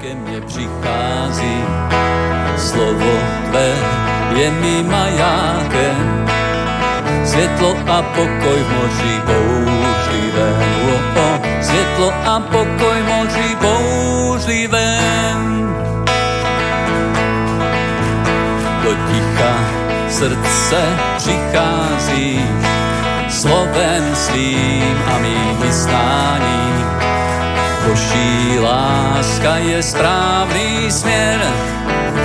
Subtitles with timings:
[0.00, 1.56] ke mně přichází.
[2.56, 3.12] Slovo
[3.48, 3.70] tvé
[4.36, 6.26] je mi majákem,
[7.24, 9.14] světlo a pokoj v moři.
[9.26, 9.62] Oh,
[11.16, 13.56] oh, světlo a pokoj v moři.
[18.82, 19.54] Do ticha
[20.08, 20.80] srdce
[21.16, 22.40] přichází
[23.28, 26.69] slovem svým a mým vysláním.
[27.88, 31.40] Boží láska je správný směr,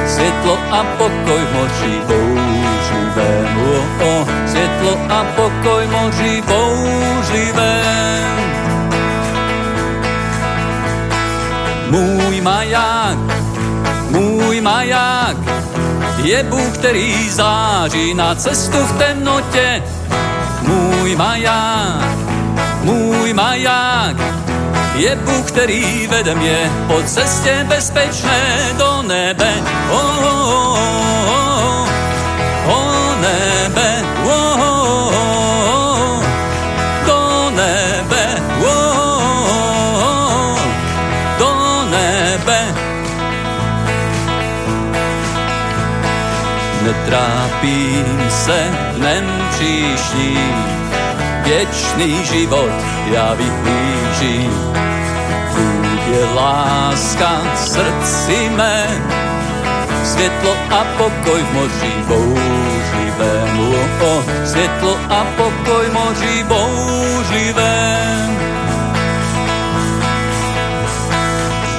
[0.07, 3.57] světlo a pokoj v moři bouřivém.
[3.57, 8.35] Oh, oh, světlo a pokoj v moři bouřivém.
[11.89, 13.17] Můj maják,
[14.09, 15.37] můj maják,
[16.23, 19.83] je Bůh, který září na cestu v temnotě.
[20.61, 22.17] Můj maják,
[22.81, 23.94] můj maják,
[24.97, 29.53] je Bůh, který vede mě po cestě bezpečné do nebe.
[29.91, 31.89] Oh, oh, oh, oh,
[32.67, 36.23] oh nebe, oh, oh, oh,
[37.05, 38.25] do nebe,
[38.59, 38.67] oh,
[39.27, 40.59] oh, oh,
[41.39, 42.75] do nebe.
[46.81, 50.74] Netrápím se dnem příštím,
[51.45, 52.69] věčný život
[53.11, 54.51] já vyhlížím.
[55.51, 58.87] Tvůj je láska srdci mé,
[60.03, 63.59] světlo a pokoj v moři bouřlivém.
[63.59, 68.37] Oh, oh, světlo a pokoj moři bouřlivém.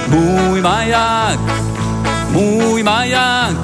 [0.09, 1.41] Můj maják,
[2.31, 3.57] můj maják,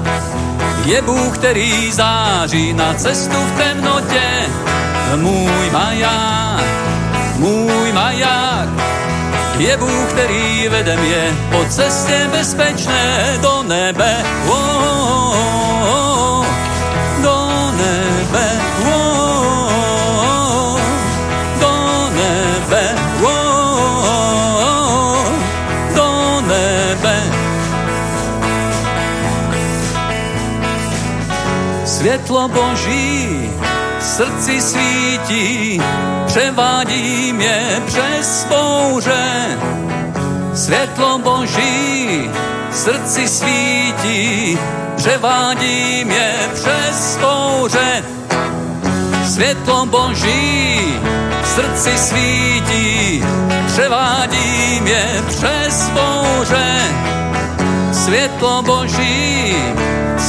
[0.85, 4.23] je Bůh, který září na cestu v temnotě.
[5.15, 6.63] Můj maják,
[7.37, 8.69] můj maják,
[9.57, 14.23] je Bůh, který vede mě po cestě bezpečné do nebe.
[14.47, 15.35] Oh, oh,
[15.89, 16.45] oh,
[17.21, 18.49] do nebe.
[18.85, 20.79] Oh,
[21.59, 22.95] do nebe.
[23.23, 25.25] Oh,
[25.95, 27.23] do nebe.
[31.85, 33.49] Světlo Boží
[34.03, 35.81] srdci svítí,
[36.25, 39.57] převádí mě přes bouře.
[40.53, 42.29] Světlo Boží
[42.71, 44.57] srdci svítí,
[44.95, 48.03] převádí mě přes bouře.
[49.25, 50.99] Světlo Boží
[51.43, 53.23] srdci svítí,
[53.67, 56.81] převádí mě přes bouře.
[57.91, 59.55] Světlo Boží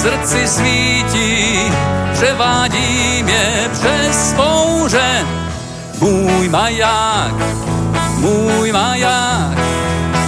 [0.04, 1.72] srdci svítí,
[2.12, 5.26] převádí mě přes bouře.
[6.00, 7.34] Můj maják,
[8.16, 9.58] můj maják,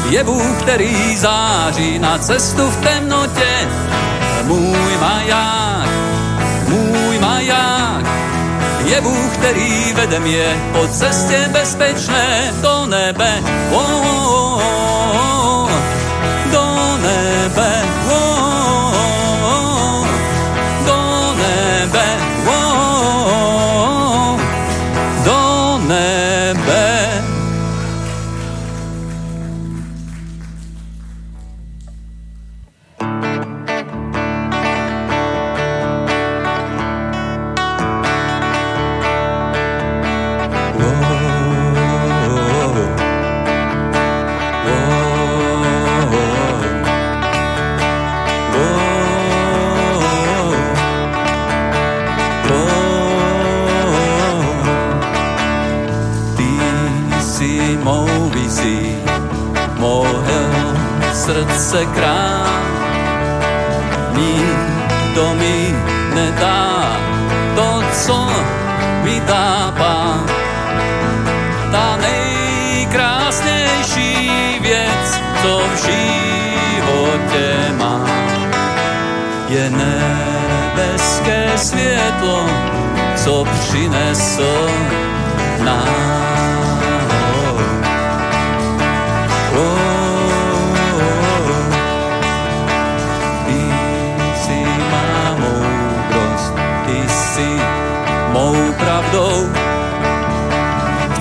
[0.09, 3.69] je Bůh, který září na cestu v temnotě.
[4.45, 5.89] Můj maják,
[6.69, 8.05] můj maják,
[8.85, 13.43] je Bůh, který vede mě po cestě bezpečné do nebe.
[13.73, 14.46] Oh, oh, oh,
[61.67, 62.47] srdce krám.
[64.15, 65.75] Nikdo mi
[66.15, 66.97] nedá
[67.55, 68.31] to, co
[69.03, 70.25] mi.
[71.73, 78.11] Ta nejkrásnější věc, co v životě mám,
[79.49, 82.47] je nebeské světlo,
[83.17, 84.71] co přinesl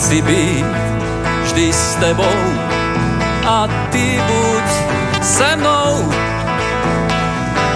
[0.05, 0.65] Chci být
[1.43, 2.37] vždy s tebou
[3.45, 4.63] a ty buď
[5.21, 6.13] se mnou.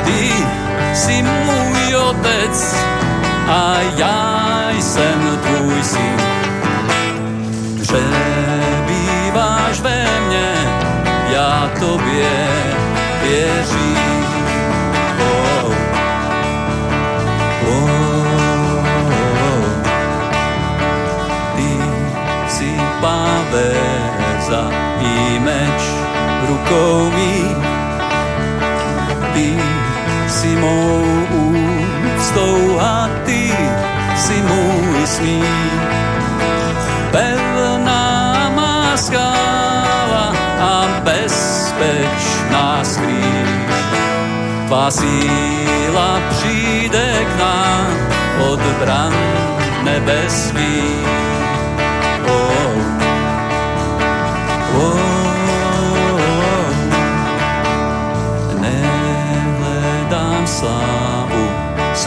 [0.05, 0.33] Ty
[0.93, 2.75] jsi můj otec
[3.47, 6.21] a já jsem tvůj syn.
[7.81, 10.53] Přebýváš ve mně,
[11.29, 12.29] já tobě
[13.21, 13.98] tobě
[26.69, 27.55] rukou mý.
[29.33, 29.57] Ty
[30.27, 31.01] si mou
[31.33, 33.53] úctou a ty
[34.15, 35.81] si můj smích.
[37.11, 43.49] Pevná má skála a bezpečná skrýž.
[44.67, 47.87] Tvá síla přijde k nám
[48.39, 49.13] od bran
[49.83, 51.38] nebeských.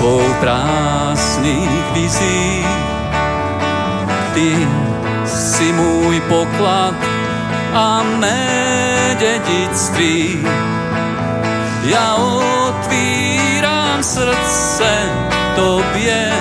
[0.02, 2.66] Svou prázdných vizí.
[4.34, 4.50] Ty
[5.26, 6.98] si můj poklad
[7.70, 10.42] a mé dědictví.
[11.86, 14.90] Já otvírám srdce
[15.54, 16.32] tobě,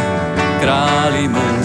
[0.60, 1.62] králi můj.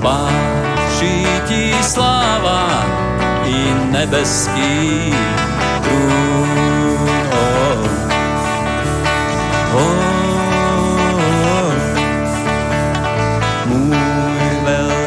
[0.00, 2.64] Patří ti sláva
[3.44, 5.12] i nebeský
[5.84, 6.47] trůn.
[9.74, 10.08] Oh.
[13.66, 14.98] Můj velký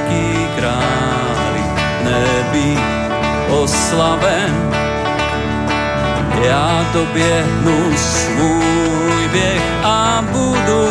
[3.63, 4.71] oslaven,
[6.43, 10.87] já doběhnu svůj běh a budu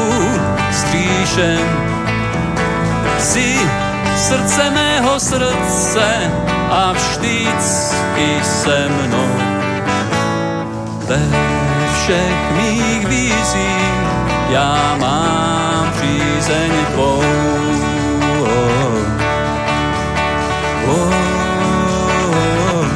[0.73, 1.61] stříšen.
[3.19, 3.57] Jsi
[4.17, 6.33] srdce mého srdce
[6.71, 9.35] a vždycky se mnou.
[11.07, 11.21] Ve
[11.95, 13.91] všech mých vízích
[14.49, 17.23] já mám přízeň tvou.
[20.87, 21.15] Oh, oh,
[22.79, 22.87] oh.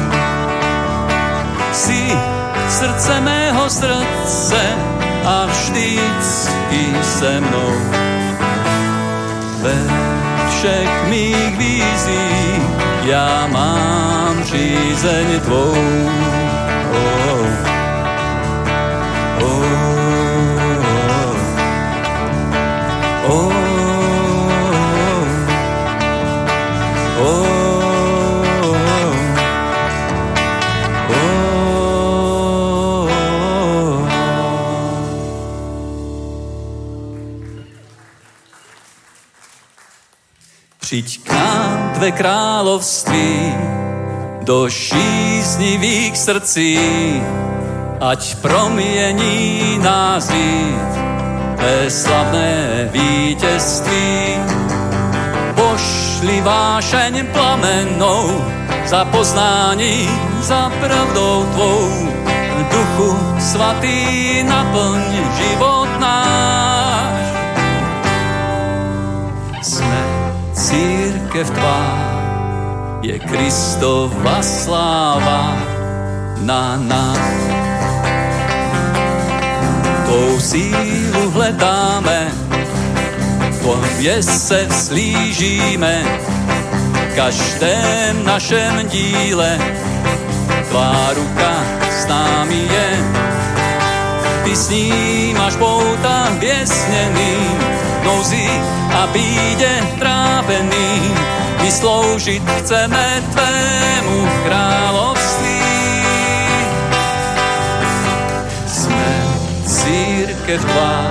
[1.71, 2.17] Jsi
[2.69, 4.61] srdce mého srdce
[5.25, 7.71] a vždycky se mnou.
[9.61, 9.75] Ve
[10.49, 12.61] všech mých vízích
[13.03, 15.75] já mám přízeň tvou.
[40.95, 43.53] Přijď k nám tvé království
[44.41, 46.79] do šíznivých srdcí,
[47.99, 50.91] ať promění nás vít
[51.55, 54.39] tvé slavné vítězství.
[55.55, 58.45] Pošli vášeň plamenou
[58.85, 60.09] za poznání,
[60.39, 62.07] za pravdou tvou.
[62.71, 65.01] Duchu svatý naplň
[65.35, 66.64] život náš.
[70.65, 71.81] Církev tvá,
[73.05, 75.61] je Kristova sláva
[76.41, 77.37] na nás.
[80.05, 82.31] Tvou sílu hledáme,
[83.61, 86.01] tobě se vzlížíme,
[87.11, 89.59] v každém našem díle
[90.69, 91.53] tvá ruka
[91.91, 93.24] s námi je.
[94.55, 94.71] Ty s
[95.37, 97.35] máš pouta věsněný,
[98.03, 98.49] nouzi
[98.93, 101.11] a bídě trápený.
[101.61, 105.59] My sloužit chceme tvému království.
[108.67, 109.23] Jsme
[109.65, 111.03] církev tvá,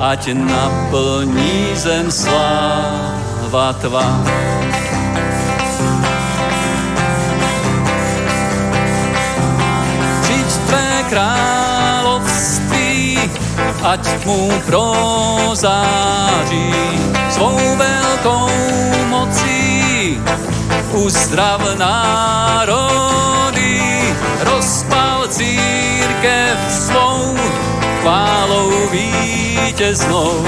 [0.00, 4.53] ať naplní zem sláva tvá.
[13.84, 16.72] Ať mu prozáří
[17.30, 18.48] svou velkou
[19.08, 20.20] mocí.
[20.94, 23.82] Uzdrav národy,
[24.40, 27.36] rozpal církev svou
[28.00, 30.46] chválou vítěznou.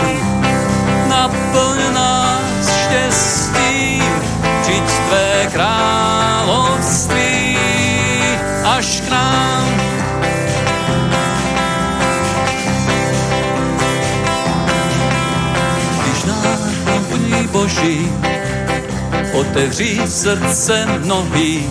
[1.08, 4.22] Naplň nás štěstím,
[4.62, 7.58] přijď tvé království
[8.64, 10.05] až k nám.
[17.76, 18.12] Boží
[19.32, 21.70] otevří srdce mnohý,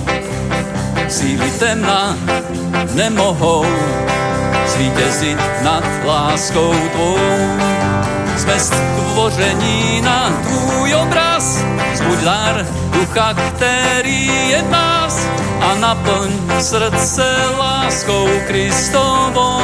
[1.07, 2.17] síly temna
[2.93, 3.65] nemohou
[4.67, 7.17] zvítězit nad láskou tvou.
[8.37, 15.27] Jsme stvoření na tvůj obraz, zbuď dar ducha, který je v nás
[15.61, 17.25] a naplň srdce
[17.57, 19.61] láskou Kristovou.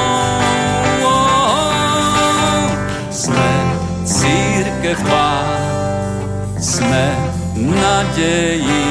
[3.11, 3.53] Sme
[4.01, 5.70] církev tvá,
[6.81, 7.05] sme
[7.53, 8.89] nadějí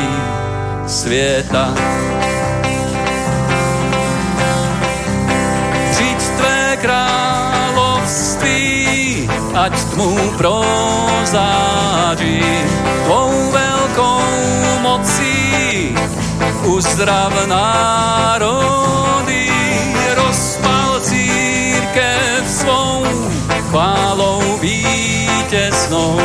[0.86, 1.74] světa.
[5.90, 8.70] Přijď tvé království,
[9.54, 12.44] ať tmu prozáří
[13.04, 14.22] tvou velkou
[14.82, 15.94] mocí
[16.62, 19.50] uzdrav národy,
[20.14, 23.04] rozpal církev svou
[23.70, 26.20] chválou vítěznou.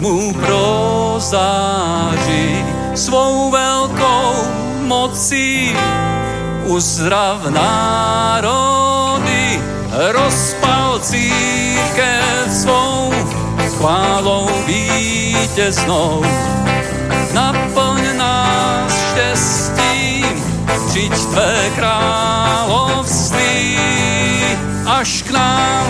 [0.00, 1.44] Tmu prozáří
[2.94, 4.32] svou velkou
[4.80, 5.76] mocí.
[6.64, 9.60] Uzdrav národy,
[9.92, 13.12] rozpal církev svou
[13.76, 16.24] chválou vítěznou.
[17.34, 20.44] Naplň nás štěstím,
[20.88, 23.78] přijď tvé království
[24.86, 25.86] až k nám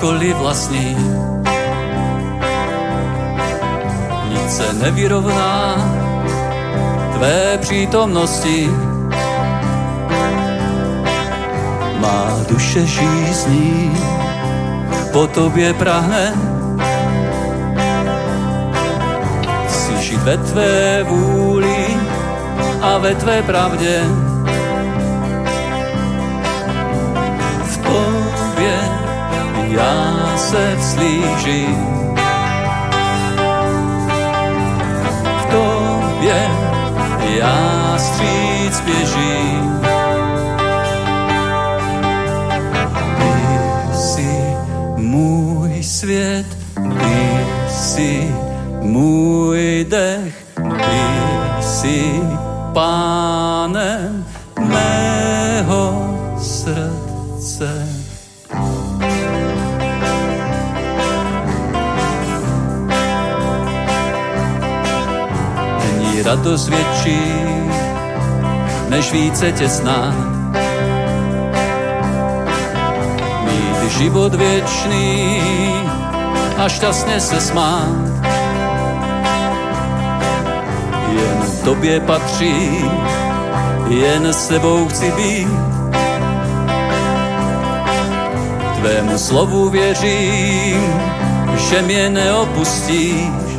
[0.00, 0.96] cokoliv vlastní.
[4.28, 5.76] Nic se nevyrovná
[7.12, 8.70] tvé přítomnosti.
[12.00, 13.92] Má duše žízní,
[15.12, 16.32] po tobě prahne.
[19.68, 21.86] Chci žít ve tvé vůli
[22.82, 24.29] a ve tvé pravdě.
[29.70, 31.76] Já se vzlížím.
[35.38, 36.50] V tobě
[37.38, 39.80] já stříc běžím.
[43.18, 43.32] Ty
[43.96, 44.56] jsi
[44.96, 48.34] můj svět, ty jsi
[48.80, 51.02] můj dech, ty
[51.60, 52.20] jsi
[52.72, 53.09] pánem
[66.30, 67.20] radost větší,
[68.88, 70.14] než více těsná.
[73.44, 75.42] Mít život věčný
[76.58, 78.06] a šťastně se smát.
[81.12, 82.84] Jen tobě patří,
[83.88, 85.48] jen s tebou chci být.
[88.78, 91.02] Tvému slovu věřím,
[91.56, 93.49] že mě neopustíš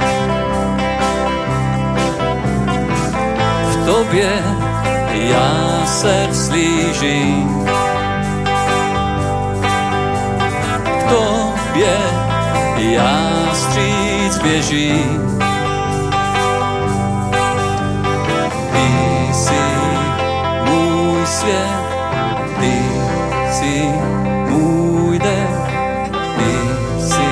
[3.91, 4.43] tobě
[5.11, 7.65] já se vzlížím.
[10.83, 11.97] K tobě
[12.77, 15.39] já stříc běžím.
[18.71, 18.87] Ty
[19.33, 19.63] jsi
[20.65, 21.83] můj svět,
[22.59, 22.81] ty
[23.51, 23.89] jsi
[24.49, 25.59] můj dech,
[26.37, 26.51] ty
[27.01, 27.29] jsi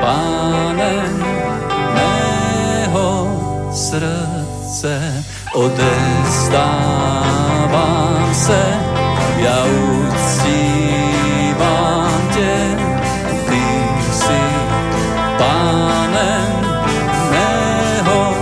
[0.00, 1.24] pánem
[1.94, 3.28] mého
[3.72, 5.21] srdce
[5.52, 7.14] odezdávám
[8.34, 8.62] se,
[9.36, 9.64] já
[10.04, 11.08] uctívám
[12.34, 12.76] tě,
[13.48, 13.62] ty
[14.12, 14.40] jsi
[15.38, 16.66] pánem
[17.30, 18.34] mého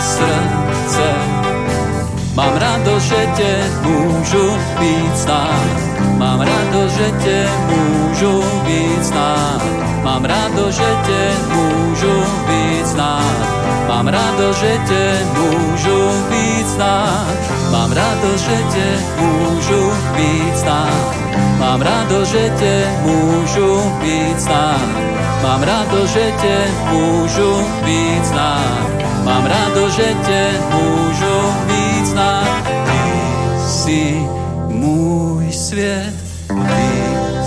[0.00, 1.14] srdce.
[2.34, 5.62] Mám radost, že tě můžu víc znát,
[6.16, 9.62] mám radost, že tě můžu víc znát,
[10.08, 13.36] Mám rádo, že tě můžu víc znát.
[13.88, 15.98] Mám rádo, že tě můžu
[16.30, 17.36] víc znát.
[17.70, 18.86] Mám rádo, že tě
[19.20, 21.14] můžu víc znát.
[21.58, 24.80] Mám rádo, že tě můžu víc znát.
[25.42, 26.56] Mám rádo, že tě
[26.90, 28.88] můžu víc znát.
[29.24, 31.36] Mám rádo, že tě můžu
[31.66, 32.64] víc znát.
[32.64, 33.00] Ty
[33.68, 34.28] jsi
[34.68, 36.14] můj svět,
[36.48, 36.88] ty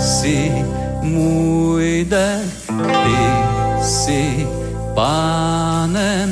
[0.02, 0.64] jsi
[1.02, 4.46] můj den, ty jsi
[4.94, 6.31] pánem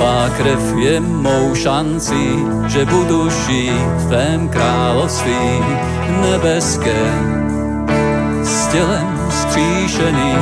[0.00, 5.60] Tvá krev je mou šancí, že budu žít v tvém království
[6.20, 7.04] nebeské
[8.42, 10.34] s tělem skříšený.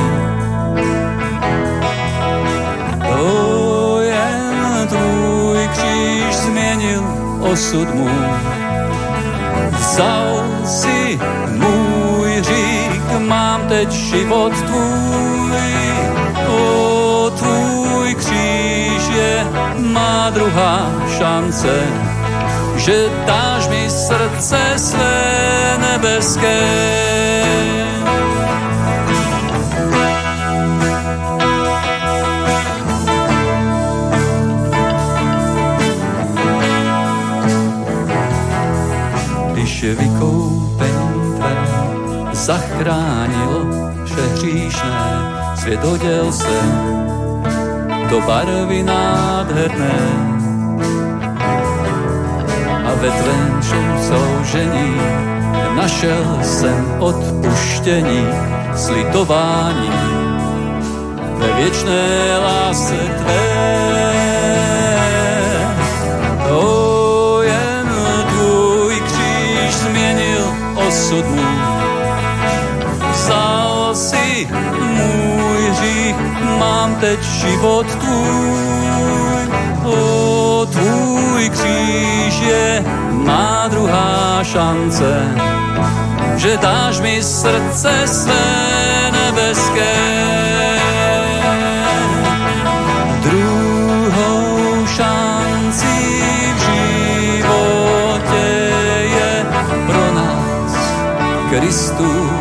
[3.03, 7.03] O, jen tvůj kříž změnil
[7.41, 8.31] osud můj
[9.79, 11.19] Vzal si
[11.59, 16.18] můj hřích, mám teď život tvůj.
[19.89, 21.87] Má druhá šance,
[22.77, 27.09] že dáš mi srdce své nebeské.
[39.79, 41.57] že vykoupení tvé
[42.33, 43.67] zachránilo
[44.05, 45.07] vše hříšné,
[45.55, 46.59] svět oděl se
[48.11, 49.99] do barvy nádherné.
[52.85, 53.61] A ve tvém
[54.09, 54.97] soužení
[55.77, 58.27] našel jsem odpuštění,
[58.77, 59.91] slitování
[61.39, 63.69] ve věčné lásce tvé.
[70.89, 71.59] osud můj.
[73.13, 74.49] Vzal si
[74.81, 76.08] můj hřích,
[76.59, 79.49] mám teď život tvůj.
[79.85, 85.35] O, tvůj kříž je má druhá šance,
[86.37, 88.45] že dáš mi srdce své
[89.13, 89.95] nebeské.
[93.23, 94.87] Druhou
[96.55, 96.61] v
[97.39, 98.47] životě
[99.03, 99.47] je
[99.87, 100.73] pro nás
[101.51, 102.38] Kristu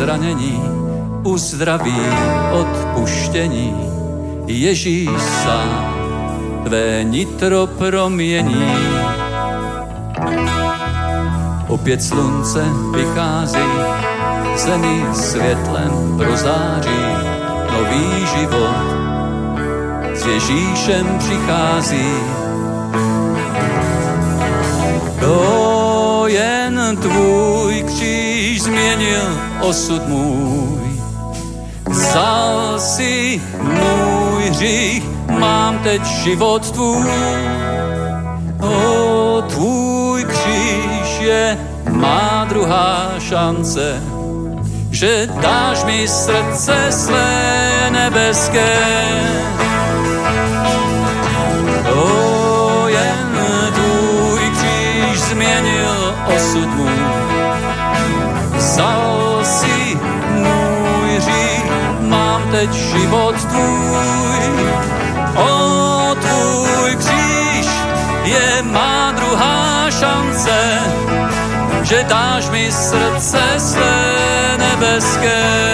[0.00, 0.62] zranění
[1.24, 2.00] uzdraví
[2.52, 3.76] odpuštění.
[4.46, 5.10] Ježíš
[5.42, 5.94] sám
[6.64, 8.64] tvé nitro promění.
[11.68, 13.70] Opět slunce vychází,
[14.56, 17.00] zemi světlem prozáří,
[17.72, 18.86] nový život.
[20.14, 22.08] S Ježíšem přichází.
[24.86, 25.59] Jen
[26.96, 31.00] tvůj kříž změnil osud můj.
[31.88, 35.04] Vzal si můj hřích,
[35.38, 37.10] mám teď život tvůj.
[38.60, 41.58] O, tvůj kříž je
[41.90, 44.02] má druhá šance,
[44.90, 48.78] že dáš mi srdce své nebeské.
[56.40, 57.00] osud můj.
[58.56, 59.98] Vzal si
[60.30, 61.64] můj řík,
[62.00, 64.40] mám teď život tvůj.
[65.36, 67.66] O tvůj kříž
[68.24, 70.80] je má druhá šance,
[71.82, 75.70] že dáš mi srdce své nebeské.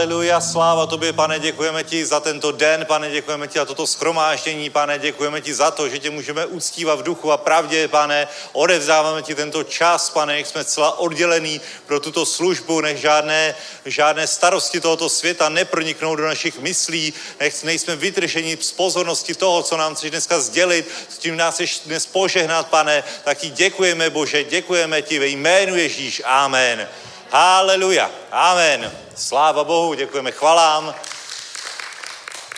[0.00, 4.70] Haleluja, sláva tobě, pane, děkujeme ti za tento den, pane, děkujeme ti za toto schromáždění,
[4.70, 9.22] pane, děkujeme ti za to, že tě můžeme uctívat v duchu a pravdě, pane, odevzdáváme
[9.22, 14.80] ti tento čas, pane, jak jsme celá oddělení pro tuto službu, nech žádné, žádné starosti
[14.80, 20.10] tohoto světa neproniknou do našich myslí, nech nejsme vytrženi z pozornosti toho, co nám chceš
[20.10, 25.18] dneska sdělit, s tím nás chceš dnes požehnat, pane, tak ti děkujeme, Bože, děkujeme ti
[25.18, 26.88] ve jménu Ježíš, amen.
[27.32, 28.92] Haleluja, amen.
[29.16, 30.94] Sláva Bohu, děkujeme chvalám.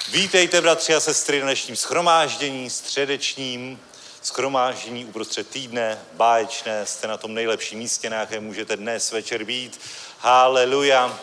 [0.09, 3.81] Vítejte, bratři a sestry, na dnešním schromáždění, středečním
[4.23, 9.81] schromáždění uprostřed týdne, báječné, jste na tom nejlepším místě, na jaké můžete dnes večer být.
[10.19, 11.19] Haleluja.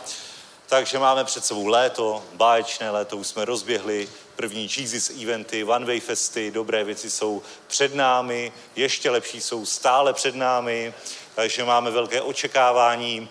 [0.68, 6.00] Takže máme před sebou léto, báječné léto, už jsme rozběhli první Jesus eventy, One Way
[6.00, 10.94] Festy, dobré věci jsou před námi, ještě lepší jsou stále před námi,
[11.36, 13.30] takže máme velké očekávání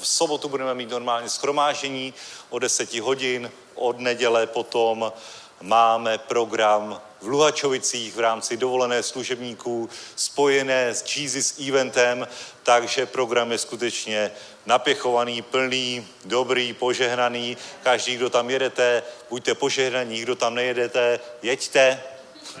[0.00, 2.14] v sobotu budeme mít normálně schromážení
[2.50, 5.12] o 10 hodin, od neděle potom
[5.60, 12.28] máme program v Luhačovicích v rámci dovolené služebníků spojené s Jesus eventem,
[12.62, 14.30] takže program je skutečně
[14.66, 17.56] napěchovaný, plný, dobrý, požehnaný.
[17.82, 22.02] Každý, kdo tam jedete, buďte požehnaní, kdo tam nejedete, jeďte,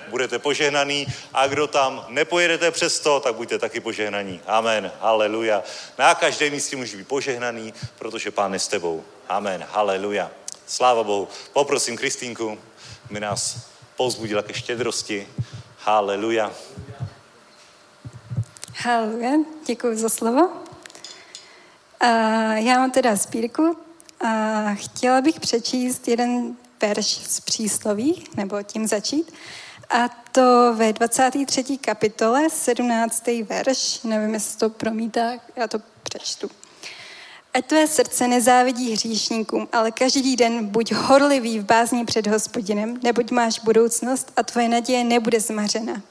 [0.08, 4.40] budete požehnaný a kdo tam nepojedete přesto, tak buďte taky požehnaní.
[4.46, 4.92] Amen.
[5.00, 5.62] Haleluja.
[5.98, 9.04] Na každém místě může být požehnaný, protože Pán je s tebou.
[9.28, 9.66] Amen.
[9.70, 10.30] Haleluja.
[10.66, 11.28] Sláva Bohu.
[11.52, 12.58] Poprosím Kristýnku,
[13.10, 13.56] mi nás
[13.96, 15.28] pozbudila ke štědrosti.
[15.78, 16.52] Haleluja.
[18.76, 19.30] Haleluja.
[19.66, 20.50] Děkuji za slovo.
[22.54, 23.76] Já mám teda sbírku
[24.20, 29.32] a chtěla bych přečíst jeden verš z přísloví, nebo tím začít.
[29.94, 31.78] A to ve 23.
[31.78, 33.26] kapitole, 17.
[33.42, 36.50] verš, nevím, jestli to promítá, já to přečtu.
[37.54, 43.30] Ať tvé srdce nezávidí hříšníkům, ale každý den buď horlivý v bázní před hospodinem, neboť
[43.30, 46.02] máš budoucnost a tvoje naděje nebude zmařena.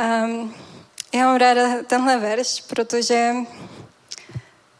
[0.00, 0.54] Um,
[1.14, 3.34] já mám ráda tenhle verš, protože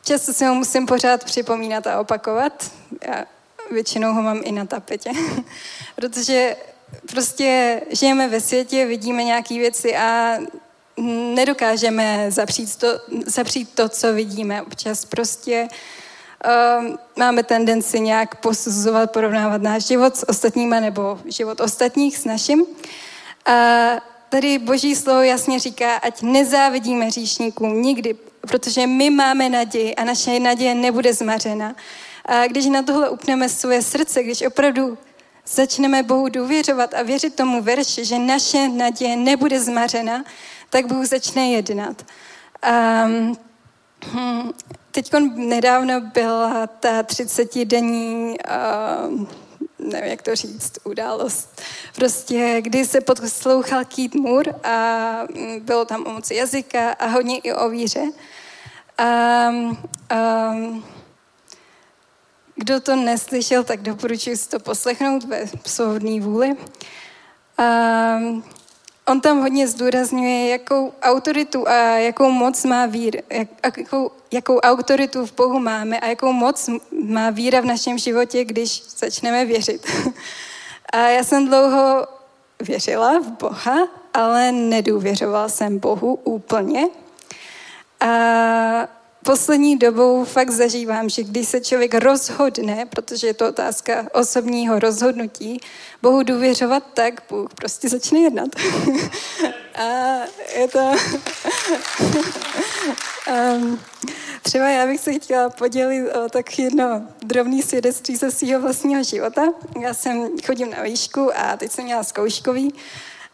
[0.04, 2.70] často si ho musím pořád připomínat a opakovat.
[3.06, 3.24] Já
[3.70, 5.10] většinou ho mám i na tapetě,
[5.96, 6.56] protože
[7.10, 10.38] prostě žijeme ve světě, vidíme nějaké věci a
[11.34, 12.86] nedokážeme zapřít to,
[13.26, 14.62] zapřít to, co vidíme.
[14.62, 22.18] Občas prostě uh, máme tendenci nějak posuzovat, porovnávat náš život s ostatníma nebo život ostatních
[22.18, 22.64] s naším.
[23.46, 23.52] A
[24.28, 30.40] tady Boží slovo jasně říká, ať nezávidíme hříšníkům nikdy, protože my máme naději a naše
[30.40, 31.74] naděje nebude zmařena.
[32.26, 34.98] A když na tohle upneme svoje srdce, když opravdu
[35.46, 40.24] začneme Bohu důvěřovat a věřit tomu verši, že naše naděje nebude zmařena,
[40.70, 42.06] tak Bůh začne jednat.
[43.06, 43.36] Um,
[44.90, 48.36] Teď nedávno byla ta 30-denní,
[49.10, 49.26] uh,
[49.78, 51.62] nevím, jak to říct, událost,
[51.96, 57.38] prostě, kdy se poslouchal Keith Moore a mm, bylo tam o moci jazyka a hodně
[57.38, 58.04] i o víře.
[59.48, 59.78] Um,
[60.12, 60.84] um,
[62.54, 66.56] kdo to neslyšel, tak doporučuji si to poslechnout ve svobodné vůli.
[67.58, 68.44] Um,
[69.06, 75.26] on tam hodně zdůrazňuje, jakou autoritu a jakou moc má vír, jak, jakou, jakou autoritu
[75.26, 76.70] v Bohu máme a jakou moc
[77.04, 79.86] má víra v našem životě, když začneme věřit.
[80.92, 82.06] a já jsem dlouho
[82.60, 86.88] věřila v Boha, ale nedůvěřovala jsem Bohu úplně.
[88.00, 88.08] A
[89.22, 95.60] poslední dobou fakt zažívám, že když se člověk rozhodne, protože je to otázka osobního rozhodnutí,
[96.02, 98.48] Bohu důvěřovat, tak Bůh prostě začne jednat.
[99.74, 100.18] A
[100.58, 100.92] je to...
[103.56, 103.80] um,
[104.42, 109.42] třeba já bych se chtěla podělit o tak jedno drobné svědectví ze svého vlastního života.
[109.80, 112.74] Já jsem chodím na výšku a teď jsem měla zkouškový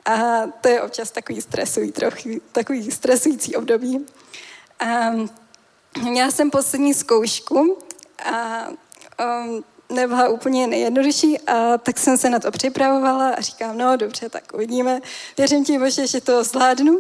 [0.05, 4.07] a to je občas takový stresující, trochu, takový stresující období.
[5.13, 5.31] Um,
[6.03, 7.79] měla jsem poslední zkoušku
[8.25, 13.97] a um, nebyla úplně nejjednodušší a tak jsem se na to připravovala a říkám, no
[13.97, 15.01] dobře, tak uvidíme.
[15.39, 16.99] Věřím ti, Bože, že to zvládnu.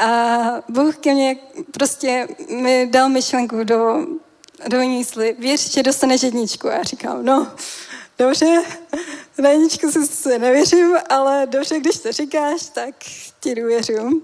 [0.00, 1.36] A Bůh ke mně
[1.72, 4.06] prostě mi dal myšlenku do,
[4.68, 6.68] do mysli, věř, že dostaneš jedničku.
[6.68, 7.52] A já říkám, no,
[8.18, 8.62] dobře,
[9.38, 12.94] na jedničku si nevěřím, ale dobře, když to říkáš, tak
[13.40, 14.22] ti důvěřím.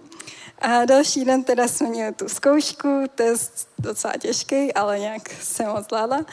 [0.64, 5.83] A další den teda jsme měli tu zkoušku, test docela těžký, ale nějak jsem ho
[5.83, 6.27] zvládla.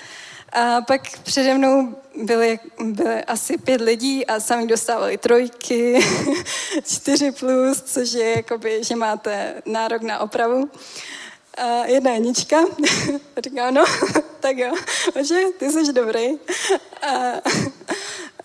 [0.53, 5.99] A pak přede mnou byly, byly asi pět lidí a sami dostávali trojky,
[6.85, 10.69] čtyři plus, což je jakoby, že máte nárok na opravu.
[11.57, 12.57] A jedna jednička.
[13.35, 13.83] A říkám, no,
[14.39, 14.73] tak jo,
[15.21, 16.27] že ty jsi dobrý.
[17.01, 17.15] A,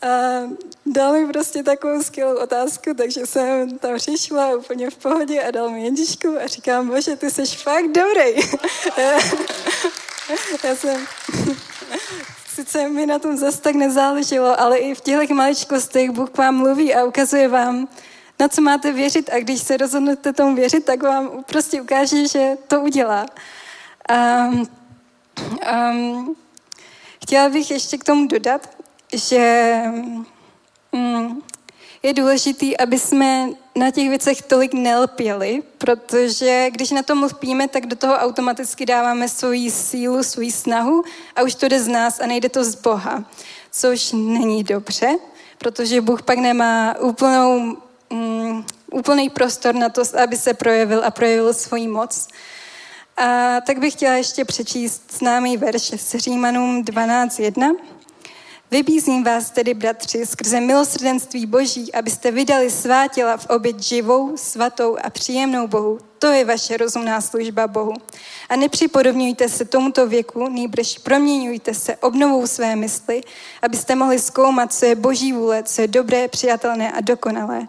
[0.03, 0.43] a
[0.87, 5.71] dal mi prostě takovou skvělou otázku, takže jsem tam přišla úplně v pohodě a dal
[5.71, 8.43] mi jedničku a říkám, bože, ty jsi fakt dobrý.
[10.65, 11.07] Já jsem
[12.55, 16.95] sice mi na tom zase tak nezáleželo, ale i v těchto maličkostech Bůh vám mluví
[16.95, 17.89] a ukazuje vám,
[18.39, 22.57] na co máte věřit a když se rozhodnete tomu věřit, tak vám prostě ukáže, že
[22.67, 23.27] to udělá.
[24.11, 24.69] Um,
[25.73, 26.37] um,
[27.23, 28.71] chtěla bych ještě k tomu dodat,
[29.13, 29.83] že
[30.97, 31.43] um,
[32.03, 37.87] je důležité, aby jsme na těch věcech tolik nelpěli, protože když na tom lpíme, tak
[37.87, 41.05] do toho automaticky dáváme svoji sílu, svoji snahu
[41.37, 43.25] a už to jde z nás a nejde to z Boha,
[43.73, 45.17] což není dobře,
[45.59, 47.77] protože Bůh pak nemá úplnou,
[48.09, 52.29] um, úplný prostor na to, aby se projevil a projevil svoji moc.
[53.17, 57.77] A tak bych chtěla ještě přečíst známý verš s Římanům 12.1.
[58.71, 64.97] Vybízím vás tedy, bratři, skrze milosrdenství Boží, abyste vydali svá těla v oběť živou, svatou
[65.05, 65.99] a příjemnou Bohu.
[66.19, 67.93] To je vaše rozumná služba Bohu.
[68.49, 73.21] A nepřipodobňujte se tomuto věku, nýbrž proměňujte se obnovou své mysli,
[73.63, 77.69] abyste mohli zkoumat, co je Boží vůle, co je dobré, přijatelné a dokonalé.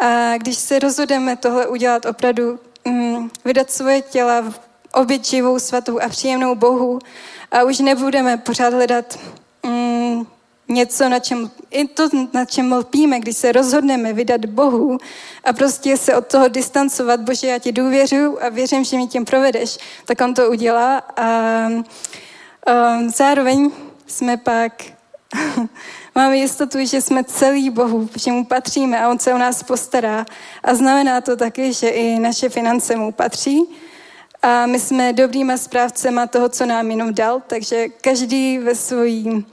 [0.00, 4.60] A když se rozhodneme tohle udělat opravdu, mm, vydat svoje těla v
[4.94, 6.98] oběť živou, svatou a příjemnou Bohu,
[7.50, 9.18] a už nebudeme pořád hledat
[9.66, 9.97] mm,
[10.68, 14.98] něco, na čem, i to, na čem lpíme, když se rozhodneme vydat Bohu
[15.44, 19.24] a prostě se od toho distancovat, Bože, já ti důvěřuji a věřím, že mi tím
[19.24, 20.98] provedeš, tak on to udělá.
[20.98, 21.24] A,
[22.66, 23.70] a zároveň
[24.06, 24.72] jsme pak,
[26.14, 30.26] máme jistotu, že jsme celý Bohu, že mu patříme a on se o nás postará.
[30.62, 33.64] A znamená to taky, že i naše finance mu patří.
[34.42, 39.44] A my jsme dobrýma správcema toho, co nám jenom dal, takže každý ve Ehm,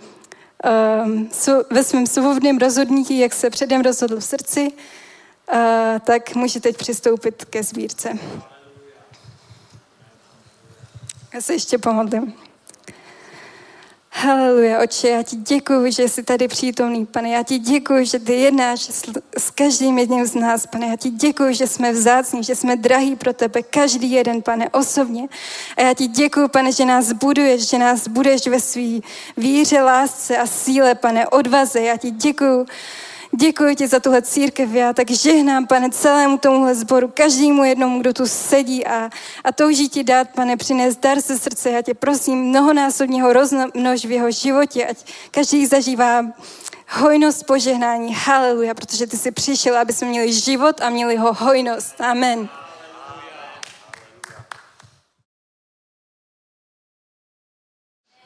[1.69, 4.71] ve svém svobodném rozhodnutí, jak se předem rozhodl v srdci,
[6.05, 8.09] tak může teď přistoupit ke sbírce.
[11.33, 12.33] Já se ještě pomodlím.
[14.17, 17.29] Haleluja, oče, já ti děkuji, že jsi tady přítomný, pane.
[17.29, 19.03] Já ti děkuji, že ty jednáš s,
[19.37, 20.87] s každým jedním z nás, pane.
[20.87, 25.27] Já ti děkuji, že jsme vzácní, že jsme drahý pro tebe, každý jeden, pane, osobně.
[25.77, 28.99] A já ti děkuji, pane, že nás buduješ, že nás budeš ve své
[29.37, 31.81] víře, lásce a síle, pane, odvaze.
[31.81, 32.65] Já ti děkuji,
[33.37, 38.13] Děkuji ti za tuhle církev, já tak žehnám, pane, celému tomuhle sboru, každému jednomu, kdo
[38.13, 39.09] tu sedí a,
[39.43, 41.71] a touží ti dát, pane, přinést dar ze srdce.
[41.71, 44.97] Já tě prosím, mnohonásobně ho rozmnož v jeho životě, ať
[45.31, 46.25] každý zažívá
[46.89, 48.15] hojnost požehnání.
[48.15, 52.01] Haleluja, protože ty jsi přišel, aby jsme měli život a měli ho hojnost.
[52.01, 52.49] Amen.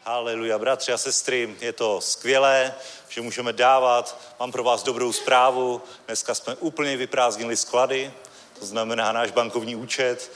[0.04, 2.76] Haleluja, bratři a sestry, je to skvělé,
[3.10, 4.18] že můžeme dávat.
[4.40, 5.82] Mám pro vás dobrou zprávu.
[6.06, 8.14] Dneska jsme úplně vyprázdnili sklady,
[8.60, 10.32] to znamená náš bankovní účet,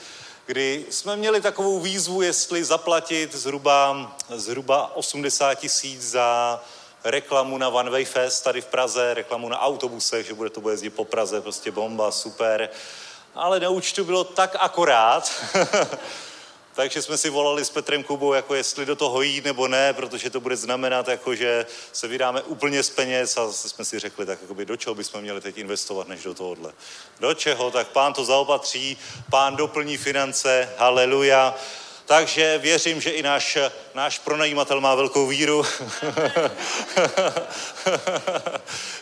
[0.46, 6.60] kdy jsme měli takovou výzvu, jestli zaplatit zhruba, zhruba 80 tisíc za
[7.04, 10.76] reklamu na One Way Fest tady v Praze, reklamu na autobusech, že bude to bude
[10.90, 12.70] po Praze, prostě bomba, super.
[13.34, 15.32] Ale na účtu bylo tak akorát,
[16.74, 20.30] Takže jsme si volali s Petrem Kubou, jako jestli do toho jít nebo ne, protože
[20.30, 24.38] to bude znamenat, jako že se vydáme úplně z peněz a jsme si řekli, tak
[24.42, 26.72] jakoby do čeho bychom měli teď investovat, než do tohohle.
[27.20, 27.70] Do čeho?
[27.70, 28.96] Tak pán to zaopatří,
[29.30, 31.54] pán doplní finance, haleluja.
[32.06, 33.58] Takže věřím, že i náš,
[33.94, 35.62] náš pronajímatel má velkou víru,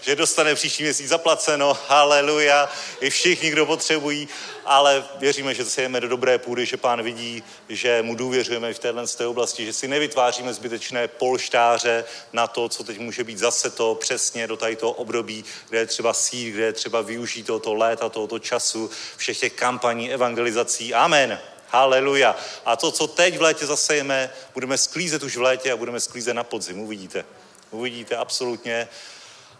[0.00, 2.68] že dostane příští měsíc zaplaceno, haleluja,
[3.00, 4.28] i všichni, kdo potřebují,
[4.64, 8.78] ale věříme, že se jeme do dobré půdy, že pán vidí, že mu důvěřujeme v
[8.78, 13.70] téhle té oblasti, že si nevytváříme zbytečné polštáře na to, co teď může být zase
[13.70, 17.74] to přesně do tady toho období, kde je třeba síť, kde je třeba využít tohoto
[17.74, 20.94] léta, tohoto času, všech těch kampaní, evangelizací.
[20.94, 21.38] Amen.
[21.72, 22.36] Haleluja.
[22.64, 26.36] A to, co teď v létě zasejeme, budeme sklízet už v létě a budeme sklízet
[26.36, 26.80] na podzim.
[26.80, 27.24] Uvidíte.
[27.70, 28.88] Uvidíte absolutně.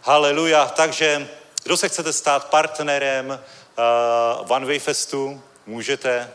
[0.01, 0.65] Haleluja.
[0.65, 1.29] Takže
[1.63, 6.31] kdo se chcete stát partnerem uh, One Way Festu, můžete.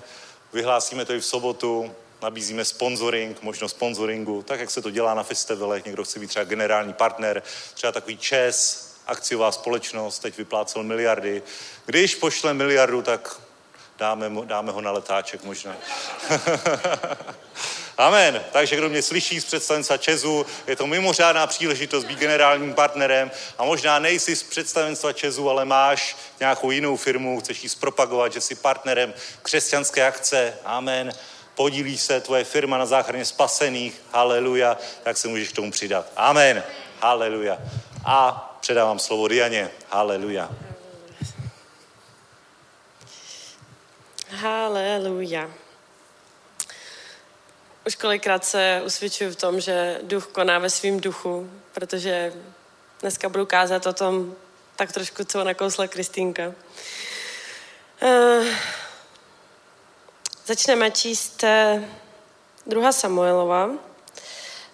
[0.52, 1.94] Vyhlásíme to i v sobotu.
[2.22, 5.84] Nabízíme sponsoring, možnost sponsoringu, tak jak se to dělá na festivalech.
[5.84, 7.42] Někdo chce být třeba generální partner,
[7.74, 11.42] třeba takový ČES, akciová společnost, teď vyplácel miliardy.
[11.86, 13.40] Když pošle miliardu, tak
[13.98, 15.76] dáme, dáme ho na letáček možná.
[17.98, 18.44] Amen.
[18.52, 23.64] Takže kdo mě slyší z představenstva Česu, je to mimořádná příležitost být generálním partnerem a
[23.64, 28.54] možná nejsi z představenstva Česu, ale máš nějakou jinou firmu, chceš jí zpropagovat, že jsi
[28.54, 30.54] partnerem křesťanské akce.
[30.64, 31.12] Amen.
[31.54, 34.02] Podílí se tvoje firma na záchraně spasených.
[34.12, 34.76] Haleluja.
[35.02, 36.06] Tak se můžeš k tomu přidat.
[36.16, 36.62] Amen.
[37.00, 37.58] Haleluja.
[38.04, 39.70] A předávám slovo Dianě.
[39.90, 40.50] Haleluja.
[44.30, 45.50] Haleluja.
[47.86, 52.32] Už kolikrát se usvědčuju v tom, že duch koná ve svém duchu, protože
[53.00, 54.36] dneska budu kázat o tom
[54.76, 56.52] tak trošku, co nakousla Kristýnka.
[58.02, 58.46] Uh,
[60.46, 61.82] začneme číst uh,
[62.66, 63.70] druhá Samuelova,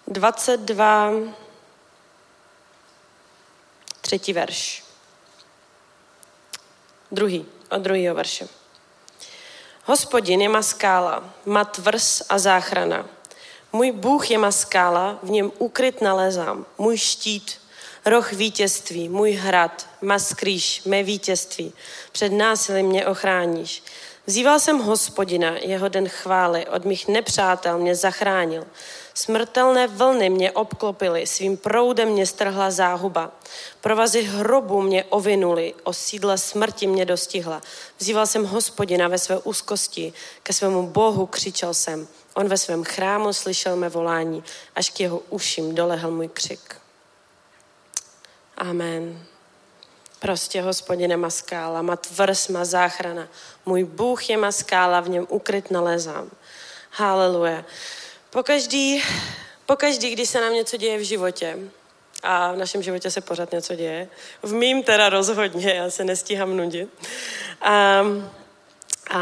[0.07, 1.11] 22,
[4.01, 4.85] třetí verš.
[7.11, 8.64] Druhý, od druhého verše.
[9.87, 13.07] Hospodin je má skála, má tvrz a záchrana.
[13.73, 16.67] Můj Bůh je má skála, v něm ukryt nalezám.
[16.79, 17.61] Můj štít,
[18.07, 21.73] roh vítězství, můj hrad, má skrýš, mé vítězství.
[22.13, 23.83] Před násilím mě ochráníš.
[24.27, 28.67] Vzýval jsem hospodina, jeho den chvály, od mých nepřátel mě zachránil.
[29.15, 33.31] Smrtelné vlny mě obklopily, svým proudem mě strhla záhuba.
[33.81, 37.63] Provazy hrobu mě ovinuli, o sídle smrti mě dostihla.
[37.99, 42.09] Vzýval jsem hospodina ve své úzkosti, ke svému bohu křičel jsem.
[42.35, 44.45] On ve svém chrámu slyšel mé volání,
[44.77, 46.77] až k jeho uším dolehl můj křik.
[48.57, 49.27] Amen.
[50.19, 53.29] Prostě hospodine má skála, má tvrz, má záchrana.
[53.67, 56.31] Můj Bůh je má skála, v něm ukryt nalezám.
[56.91, 57.65] Haleluja.
[58.35, 59.03] Pokaždý,
[59.67, 61.59] pokaždý, když se nám něco děje v životě,
[62.23, 64.09] a v našem životě se pořád něco děje,
[64.43, 66.89] v mým teda rozhodně, já se nestíhám nudit,
[67.63, 68.03] a,
[69.11, 69.21] a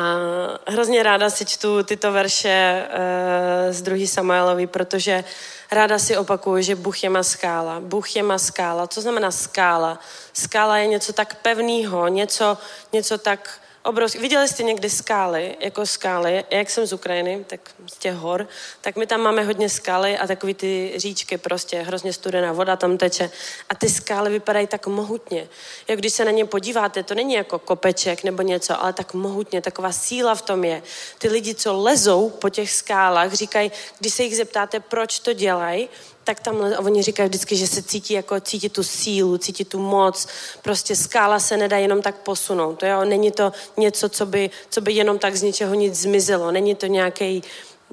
[0.66, 5.24] hrozně ráda si čtu tyto verše uh, z druhý Samuelovi, protože
[5.72, 7.80] ráda si opakuju, že Bůh je má skála.
[7.80, 8.86] Bůh je má skála.
[8.86, 9.98] Co znamená skála?
[10.32, 12.58] Skála je něco tak pevného, něco,
[12.92, 14.18] něco tak obrovský.
[14.18, 17.60] Viděli jste někdy skály, jako skály, jak jsem z Ukrajiny, tak
[17.92, 18.48] z těch hor,
[18.80, 22.98] tak my tam máme hodně skály a takový ty říčky prostě, hrozně studená voda tam
[22.98, 23.30] teče
[23.68, 25.48] a ty skály vypadají tak mohutně.
[25.88, 29.62] Jak když se na ně podíváte, to není jako kopeček nebo něco, ale tak mohutně,
[29.62, 30.82] taková síla v tom je.
[31.18, 35.88] Ty lidi, co lezou po těch skálách, říkají, když se jich zeptáte, proč to dělají,
[36.24, 40.28] tak tam oni říkají vždycky, že se cítí jako cítí tu sílu, cítí tu moc.
[40.62, 42.78] Prostě skála se nedá jenom tak posunout.
[42.78, 43.04] To jo?
[43.04, 46.50] Není to něco, co by, co by jenom tak z ničeho nic zmizelo.
[46.50, 47.42] Není to nějaký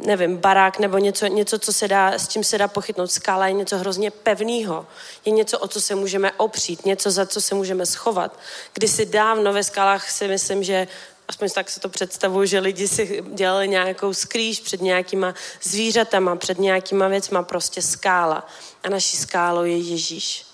[0.06, 3.12] nevím, barák nebo něco, něco co se dá, s čím se dá pochytnout.
[3.12, 4.86] Skála je něco hrozně pevného.
[5.26, 8.40] Je něco, o co se můžeme opřít, něco, za co se můžeme schovat.
[8.74, 10.88] Kdysi dávno ve skálách si myslím, že
[11.30, 16.60] aspoň tak se to představuju, že lidi si dělali nějakou skrýž před nějakýma zvířatama, před
[16.60, 18.48] nějakýma věcma, prostě skála.
[18.84, 20.46] A naší skálou je Ježíš.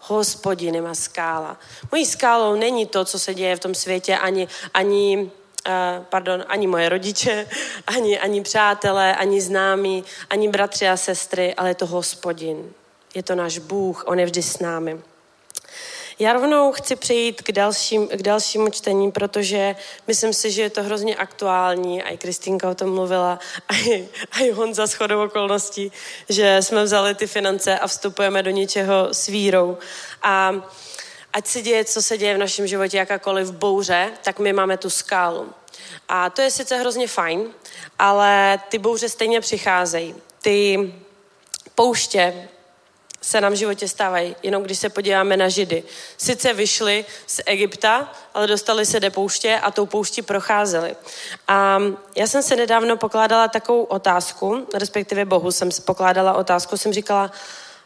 [0.00, 1.58] Hospodin má skála.
[1.92, 5.30] Mojí skálou není to, co se děje v tom světě, ani, ani
[5.68, 7.46] Uh, pardon, ani moje rodiče,
[7.86, 12.72] ani, ani přátelé, ani známí, ani bratři a sestry, ale je to hospodin.
[13.14, 15.00] Je to náš Bůh, on je vždy s námi.
[16.22, 20.82] Já rovnou chci přejít k, dalším, k dalšímu čtení, protože myslím si, že je to
[20.82, 25.24] hrozně aktuální, a i Kristýnka o tom mluvila, a i, a i Honza s chodou
[25.24, 25.92] okolností,
[26.28, 29.78] že jsme vzali ty finance a vstupujeme do něčeho s vírou.
[30.22, 30.54] A
[31.32, 34.90] ať se děje, co se děje v našem životě, jakákoliv bouře, tak my máme tu
[34.90, 35.52] skálu.
[36.08, 37.50] A to je sice hrozně fajn,
[37.98, 40.14] ale ty bouře stejně přicházejí.
[40.42, 40.92] Ty
[41.74, 42.48] pouště
[43.22, 45.82] se nám v životě stávají, jenom když se podíváme na Židy.
[46.16, 50.96] Sice vyšli z Egypta, ale dostali se do pouště a tou poušti procházeli.
[51.48, 51.78] A
[52.16, 57.30] já jsem se nedávno pokládala takovou otázku, respektive Bohu jsem se pokládala otázku, jsem říkala,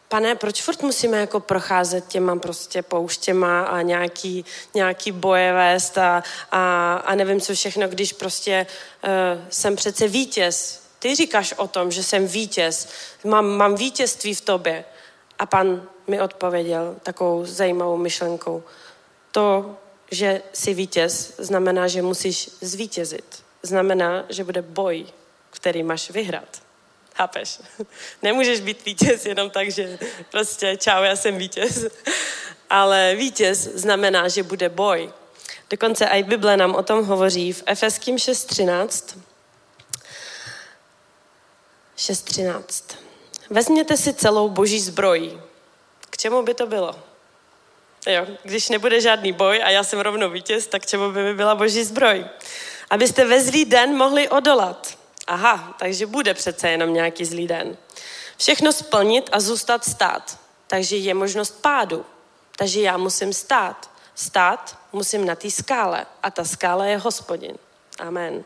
[0.07, 6.23] pane, proč furt musíme jako procházet těma prostě pouštěma a nějaký, nějaký boje vést a,
[6.51, 8.67] a, a nevím co všechno, když prostě
[9.03, 9.11] uh,
[9.49, 10.81] jsem přece vítěz.
[10.99, 12.87] Ty říkáš o tom, že jsem vítěz,
[13.23, 14.85] mám, mám vítězství v tobě.
[15.39, 18.63] A pan mi odpověděl takovou zajímavou myšlenkou.
[19.31, 19.77] To,
[20.11, 23.43] že jsi vítěz, znamená, že musíš zvítězit.
[23.63, 25.05] znamená, že bude boj,
[25.49, 26.61] který máš vyhrát.
[27.15, 27.59] Chápeš?
[28.21, 29.99] Nemůžeš být vítěz jenom tak, že
[30.31, 31.85] prostě čau, já jsem vítěz.
[32.69, 35.13] Ale vítěz znamená, že bude boj.
[35.69, 39.19] Dokonce i Bible nám o tom hovoří v Efeským 6.13.
[41.97, 43.06] 6.13.
[43.49, 45.41] Vezměte si celou boží zbroj.
[46.09, 46.95] K čemu by to bylo?
[48.07, 51.55] Jo, když nebude žádný boj a já jsem rovnou vítěz, tak čemu by mi byla
[51.55, 52.25] boží zbroj?
[52.89, 54.97] Abyste ve zlý den mohli odolat.
[55.27, 57.77] Aha, takže bude přece jenom nějaký zlý den.
[58.37, 60.39] Všechno splnit a zůstat stát.
[60.67, 62.05] Takže je možnost pádu.
[62.55, 63.89] Takže já musím stát.
[64.15, 66.05] Stát musím na té skále.
[66.23, 67.55] A ta skála je hospodin.
[67.99, 68.43] Amen.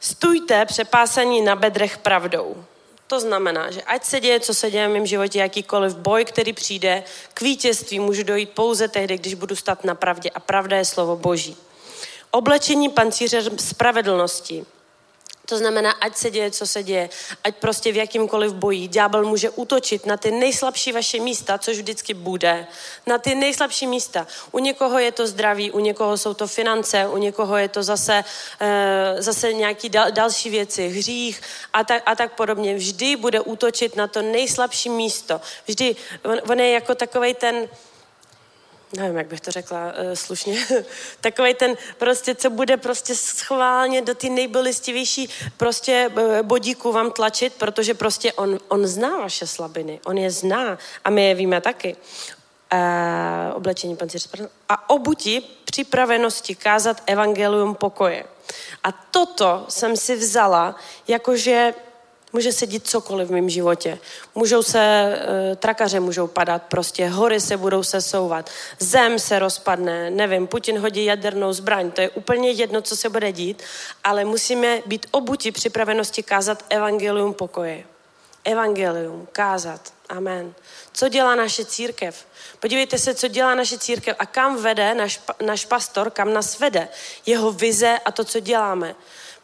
[0.00, 2.64] Stůjte přepásaní na bedrech pravdou.
[3.06, 6.52] To znamená, že ať se děje, co se děje v mém životě, jakýkoliv boj, který
[6.52, 10.30] přijde, k vítězství můžu dojít pouze tehdy, když budu stát na pravdě.
[10.30, 11.56] A pravda je slovo Boží.
[12.30, 14.66] Oblečení pancíře spravedlnosti.
[15.46, 17.10] To znamená, ať se děje, co se děje,
[17.44, 22.14] ať prostě v jakýmkoliv boji ďábel může útočit na ty nejslabší vaše místa, což vždycky
[22.14, 22.66] bude,
[23.06, 24.26] na ty nejslabší místa.
[24.52, 28.24] U někoho je to zdraví, u někoho jsou to finance, u někoho je to zase,
[28.60, 31.40] e, zase nějaký dal, další věci, hřích
[31.72, 32.74] a tak, a tak podobně.
[32.74, 35.40] Vždy bude útočit na to nejslabší místo.
[35.66, 37.68] Vždy, on, on je jako takovej ten,
[38.96, 40.66] nevím, jak bych to řekla uh, slušně,
[41.20, 47.54] takový ten prostě, co bude prostě schválně do ty nejbolistivější prostě uh, bodíku vám tlačit,
[47.54, 51.96] protože prostě on, on zná vaše slabiny, on je zná a my je víme taky.
[52.72, 52.80] Uh,
[53.56, 54.28] oblečení pancíře
[54.68, 58.24] a obuti připravenosti kázat evangelium pokoje.
[58.84, 60.76] A toto jsem si vzala,
[61.08, 61.74] jakože
[62.34, 63.98] Může se dít cokoliv v mém životě.
[64.34, 70.46] Můžou se, e, trakaře můžou padat, prostě hory se budou sesouvat, zem se rozpadne, nevím,
[70.46, 73.62] Putin hodí jadernou zbraň, to je úplně jedno, co se bude dít,
[74.04, 77.84] ale musíme být obuti připravenosti kázat evangelium pokoje.
[78.44, 79.80] Evangelium, kázat.
[80.08, 80.54] Amen.
[80.92, 82.26] Co dělá naše církev?
[82.60, 86.88] Podívejte se, co dělá naše církev a kam vede náš, náš pastor, kam nás vede.
[87.26, 88.94] Jeho vize a to, co děláme.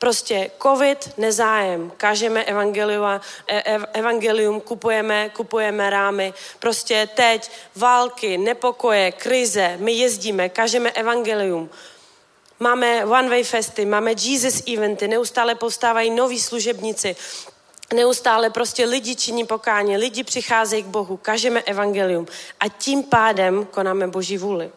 [0.01, 3.05] Prostě covid, nezájem, kážeme evangelium,
[3.49, 6.35] e, evangelium kupujeme, kupujeme rámy.
[6.59, 11.71] Prostě teď války, nepokoje, krize, my jezdíme, kážeme evangelium.
[12.61, 17.17] Máme one-way festy, máme Jesus eventy, neustále postávají noví služebníci,
[17.95, 22.27] neustále prostě lidi činí pokání, lidi přicházejí k Bohu, kažeme evangelium
[22.61, 24.71] a tím pádem konáme Boží vůli.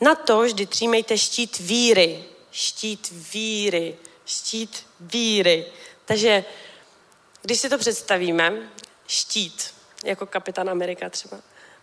[0.00, 2.24] Na to vždy třímejte štít víry.
[2.50, 3.96] Štít víry
[4.30, 5.66] štít víry.
[6.04, 6.44] Takže
[7.42, 8.52] když si to představíme,
[9.06, 9.74] štít,
[10.04, 11.36] jako kapitán Amerika třeba,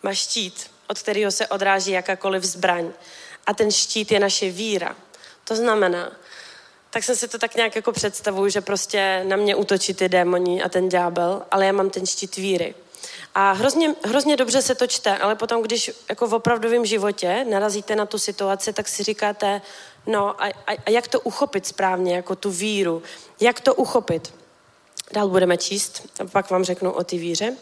[0.03, 2.91] má štít, od kterého se odráží jakákoliv zbraň.
[3.45, 4.95] A ten štít je naše víra.
[5.43, 6.11] To znamená,
[6.89, 10.63] tak jsem si to tak nějak jako představuju, že prostě na mě útočí ty démoni
[10.63, 12.75] a ten ďábel, ale já mám ten štít víry.
[13.35, 17.95] A hrozně, hrozně dobře se to čte, ale potom, když jako v opravdovém životě narazíte
[17.95, 19.61] na tu situaci, tak si říkáte,
[20.07, 23.03] no a, a, a jak to uchopit správně, jako tu víru,
[23.39, 24.33] jak to uchopit.
[25.11, 27.55] Dál budeme číst, a pak vám řeknu o ty víře.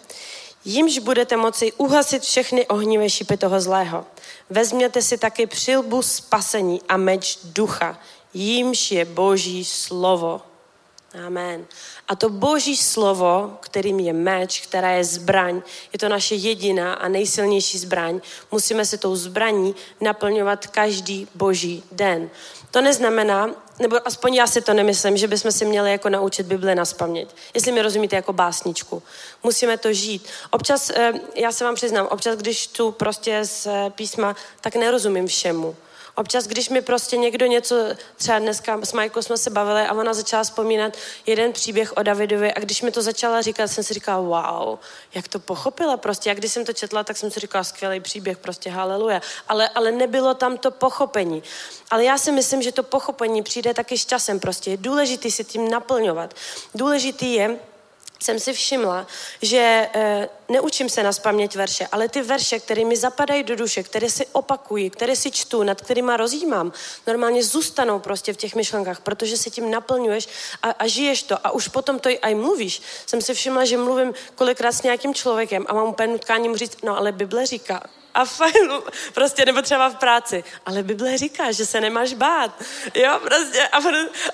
[0.65, 4.05] Jimž budete moci uhasit všechny ohnivé šipy toho zlého.
[4.49, 7.99] Vezměte si taky přilbu spasení a meč ducha,
[8.33, 10.41] jímž je Boží slovo.
[11.25, 11.65] Amen.
[12.07, 15.61] A to boží slovo, kterým je meč, která je zbraň,
[15.93, 18.21] je to naše jediná a nejsilnější zbraň.
[18.51, 22.29] Musíme se tou zbraní naplňovat každý boží den.
[22.71, 23.49] To neznamená,
[23.79, 27.35] nebo aspoň já si to nemyslím, že bychom si měli jako naučit Bibli na spaměť.
[27.53, 29.03] Jestli mi rozumíte jako básničku.
[29.43, 30.27] Musíme to žít.
[30.51, 35.27] Občas, eh, já se vám přiznám, občas, když tu prostě z eh, písma, tak nerozumím
[35.27, 35.75] všemu.
[36.15, 37.75] Občas, když mi prostě někdo něco,
[38.15, 40.93] třeba dneska s Majkou jsme se bavili a ona začala vzpomínat
[41.25, 44.79] jeden příběh o Davidovi a když mi to začala říkat, jsem si říkala, wow,
[45.15, 46.31] jak to pochopila prostě.
[46.31, 49.21] A když jsem to četla, tak jsem si říkala, skvělý příběh, prostě haleluja.
[49.47, 51.43] Ale, ale nebylo tam to pochopení.
[51.91, 54.71] Ale já si myslím, že to pochopení přijde taky s časem prostě.
[54.71, 56.33] Je důležitý si tím naplňovat.
[56.75, 57.59] Důležitý je,
[58.19, 59.07] jsem si všimla,
[59.41, 63.83] že e, neučím se na spaměť verše, ale ty verše, které mi zapadají do duše,
[63.83, 66.73] které si opakují, které si čtu, nad kterými rozjímám,
[67.07, 70.27] normálně zůstanou prostě v těch myšlenkách, protože se tím naplňuješ
[70.63, 72.81] a, a žiješ to a už potom to i aj mluvíš.
[73.05, 76.83] Jsem si všimla, že mluvím kolikrát s nějakým člověkem a mám úplně nutkání mu říct,
[76.83, 77.81] no ale Bible říká,
[78.15, 78.71] a fajn,
[79.13, 80.43] prostě nebo třeba v práci.
[80.65, 82.63] Ale Bible říká, že se nemáš bát.
[82.93, 83.77] Jo, prostě a,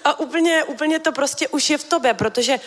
[0.03, 2.59] a úplně, úplně to prostě už je v tobě, protože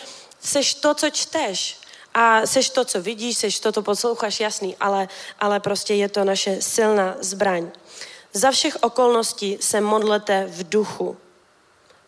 [0.45, 1.77] seš to, co čteš.
[2.13, 5.07] A seš to, co vidíš, seš to, co posloucháš, jasný, ale,
[5.39, 7.71] ale prostě je to naše silná zbraň.
[8.33, 11.17] Za všech okolností se modlete v duchu.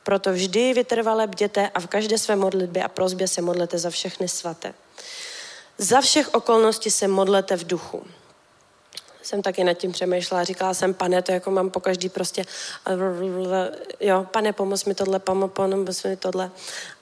[0.03, 4.27] Proto vždy vytrvale bděte a v každé své modlitbě a prozbě se modlete za všechny
[4.27, 4.73] svaté.
[5.77, 8.07] Za všech okolností se modlete v duchu.
[9.21, 10.43] Jsem taky nad tím přemýšlela.
[10.43, 12.45] Říkala jsem, pane, to jako mám po každý prostě,
[13.99, 16.51] jo, pane, pomoz mi tohle, pomoz mi tohle.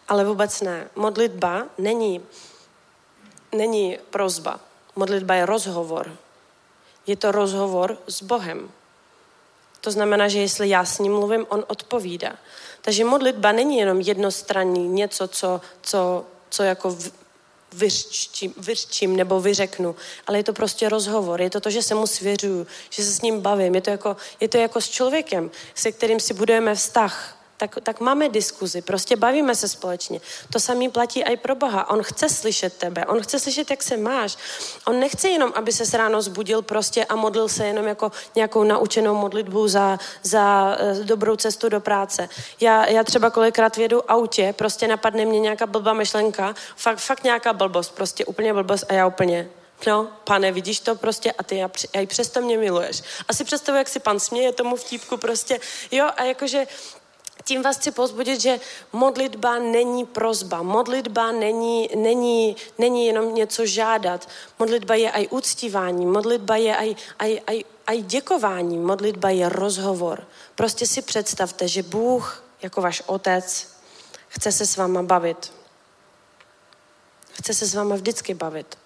[0.08, 0.90] Ale vůbec ne.
[0.96, 2.26] Modlitba není,
[3.52, 4.60] není prozba.
[4.96, 6.18] Modlitba je rozhovor.
[7.08, 8.72] Je to rozhovor s Bohem.
[9.82, 12.36] To znamená, že jestli já s ním mluvím, on odpovídá.
[12.82, 16.98] Takže modlitba není jenom jednostranný něco, co, co, co jako
[17.74, 19.96] vyřčím, vyřčím nebo vyřeknu,
[20.28, 23.22] ale je to prostě rozhovor, je to to, že se mu svěřuju, že se s
[23.22, 27.35] ním bavím, je to jako, je to jako s člověkem, se kterým si budujeme vztah
[27.58, 30.22] tak, tak máme diskuzi, prostě bavíme se společně.
[30.54, 31.90] To samý platí i pro Boha.
[31.90, 34.38] On chce slyšet tebe, on chce slyšet, jak se máš.
[34.88, 39.16] On nechce jenom, aby se ráno zbudil prostě a modlil se jenom jako nějakou naučenou
[39.16, 42.30] modlitbu za, za uh, dobrou cestu do práce.
[42.62, 47.54] Já, já třeba kolikrát vědu autě, prostě napadne mě nějaká blbá myšlenka, fakt, fakt nějaká
[47.54, 49.50] blbost, prostě úplně blbost a já úplně
[49.88, 53.04] No, pane, vidíš to prostě a ty a, a i přesto mě miluješ.
[53.28, 55.60] Asi představuji, jak si pan směje tomu vtípku prostě.
[55.92, 56.66] Jo, a jakože
[57.46, 58.60] tím vás chci pozbudit, že
[58.94, 60.62] modlitba není prozba.
[60.62, 64.30] Modlitba není, není, není jenom něco žádat.
[64.60, 66.06] Modlitba je aj uctívání.
[66.06, 68.78] Modlitba je aj, aj, aj, aj děkování.
[68.78, 70.28] Modlitba je rozhovor.
[70.56, 73.68] Prostě si představte, že Bůh, jako váš otec,
[74.28, 75.54] chce se s váma bavit.
[77.34, 78.78] Chce se s váma vždycky bavit.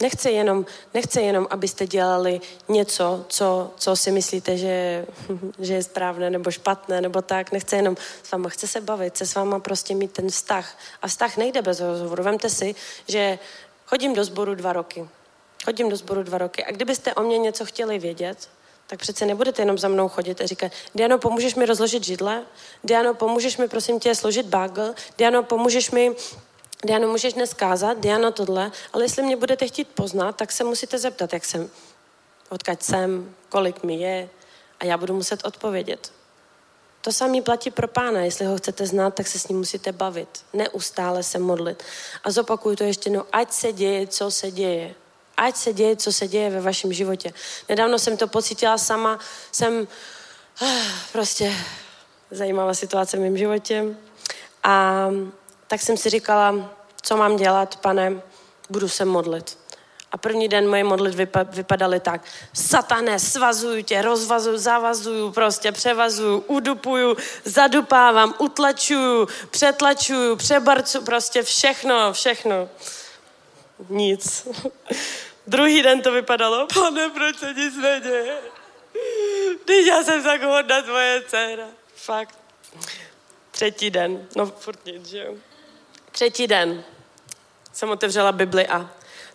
[0.00, 5.06] Nechce jenom, nechce jenom, abyste dělali něco, co, co si myslíte, že,
[5.58, 7.52] že je správné nebo špatné nebo tak.
[7.52, 10.78] Nechce jenom s váma, chce se bavit, chce s váma prostě mít ten vztah.
[11.02, 12.22] A vztah nejde bez rozhovoru.
[12.22, 12.74] Vemte si,
[13.08, 13.38] že
[13.86, 15.08] chodím do sboru dva roky.
[15.64, 16.64] Chodím do sboru dva roky.
[16.64, 18.48] A kdybyste o mě něco chtěli vědět,
[18.86, 22.42] tak přece nebudete jenom za mnou chodit a říkat, Diano, pomůžeš mi rozložit židle?
[22.84, 24.94] Diano, pomůžeš mi, prosím tě, složit bagel?
[25.18, 26.14] Diano, pomůžeš mi
[26.84, 30.98] Diano, můžeš dnes kázat, Diano tohle, ale jestli mě budete chtít poznat, tak se musíte
[30.98, 31.70] zeptat, jak jsem,
[32.48, 34.28] odkaď jsem, kolik mi je
[34.80, 36.12] a já budu muset odpovědět.
[37.00, 38.20] To samé platí pro pána.
[38.20, 40.44] Jestli ho chcete znát, tak se s ním musíte bavit.
[40.52, 41.82] Neustále se modlit.
[42.24, 43.24] A zopakuju to ještě jednou.
[43.32, 44.94] Ať se děje, co se děje.
[45.36, 47.32] Ať se děje, co se děje ve vašem životě.
[47.68, 49.18] Nedávno jsem to pocítila sama.
[49.52, 49.88] Jsem
[50.62, 50.66] ah,
[51.12, 51.54] prostě
[52.30, 53.84] zajímavá situace v mém životě.
[54.62, 55.06] A
[55.70, 56.70] tak jsem si říkala,
[57.02, 58.22] co mám dělat, pane,
[58.70, 59.58] budu se modlit.
[60.12, 62.22] A první den moje modlitby vypadaly tak.
[62.52, 72.68] Satane, svazuju tě, rozvazuju, zavazuju, prostě převazuju, udupuju, zadupávám, utlačuju, přetlačuju, přebarcu, prostě všechno, všechno.
[73.88, 74.48] Nic.
[75.46, 78.38] Druhý den to vypadalo, pane, proč se nic neděje?
[79.64, 81.66] Když já jsem tak hodná tvoje dcera.
[81.94, 82.38] Fakt.
[83.50, 85.34] Třetí den, no furt nic, že jo.
[86.12, 86.84] Třetí den
[87.72, 88.90] jsem otevřela Bibli a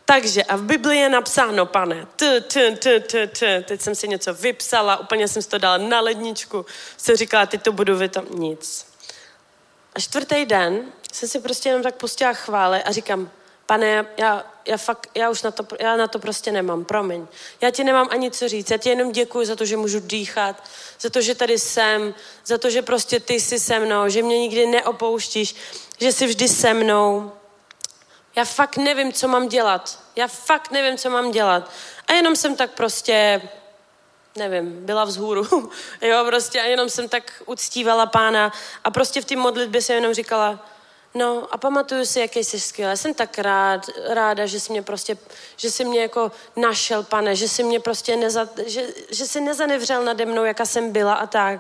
[0.06, 3.62] takže a v Bibli je napsáno, pane, t, t, t, t, t.
[3.62, 6.66] Teď jsem si něco vypsala, úplně jsem si to dala na ledničku.
[6.98, 8.86] Jsem říkala, teď to budu vy tam nic.
[9.96, 13.32] A čtvrtý den jsem si prostě jenom tak pustila chvále a říkám,
[13.66, 17.28] pane, já, já fakt, já už na to, já na to prostě nemám, promiň.
[17.62, 20.64] Já ti nemám ani co říct, já ti jenom děkuji za to, že můžu dýchat,
[21.00, 22.14] za to, že tady jsem,
[22.46, 25.56] za to, že prostě ty jsi se mnou, že mě nikdy neopouštíš,
[26.00, 27.32] že jsi vždy se mnou.
[28.36, 30.00] Já fakt nevím, co mám dělat.
[30.16, 31.72] Já fakt nevím, co mám dělat.
[32.08, 33.42] A jenom jsem tak prostě,
[34.36, 35.72] nevím, byla vzhůru.
[36.02, 38.52] jo, prostě a jenom jsem tak uctívala pána
[38.84, 40.60] a prostě v té modlitbě jsem jenom říkala,
[41.16, 42.98] No a pamatuju si, jaký jsi skvělý.
[42.98, 45.18] Jsem tak rád, ráda, že jsi mě prostě,
[45.58, 50.04] že jsi mě jako našel, pane, že jsi mě prostě neza, že, že jsi nezanevřel
[50.04, 51.60] nade mnou, jaká jsem byla a tak.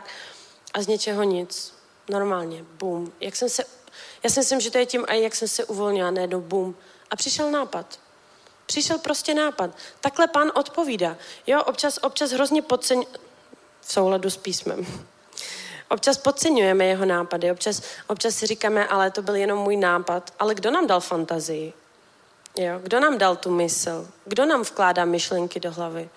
[0.74, 1.74] A z něčeho nic.
[2.10, 3.14] Normálně, bum.
[3.20, 3.64] Jak jsem se,
[4.26, 6.76] já si myslím, že to je tím, a jak jsem se uvolnila, najednou bum.
[7.12, 8.00] A přišel nápad.
[8.66, 9.72] Přišel prostě nápad.
[10.02, 11.18] Takhle pán odpovídá.
[11.48, 13.06] Jo, občas, občas hrozně podceň...
[13.82, 14.86] v souladu s písmem
[15.90, 20.34] Občas podceňujeme jeho nápady, občas, občas si říkáme, ale to byl jenom můj nápad.
[20.40, 21.74] Ale kdo nám dal fantazii?
[22.58, 22.80] Jo?
[22.84, 24.08] Kdo nám dal tu mysl?
[24.26, 26.10] Kdo nám vkládá myšlenky do hlavy?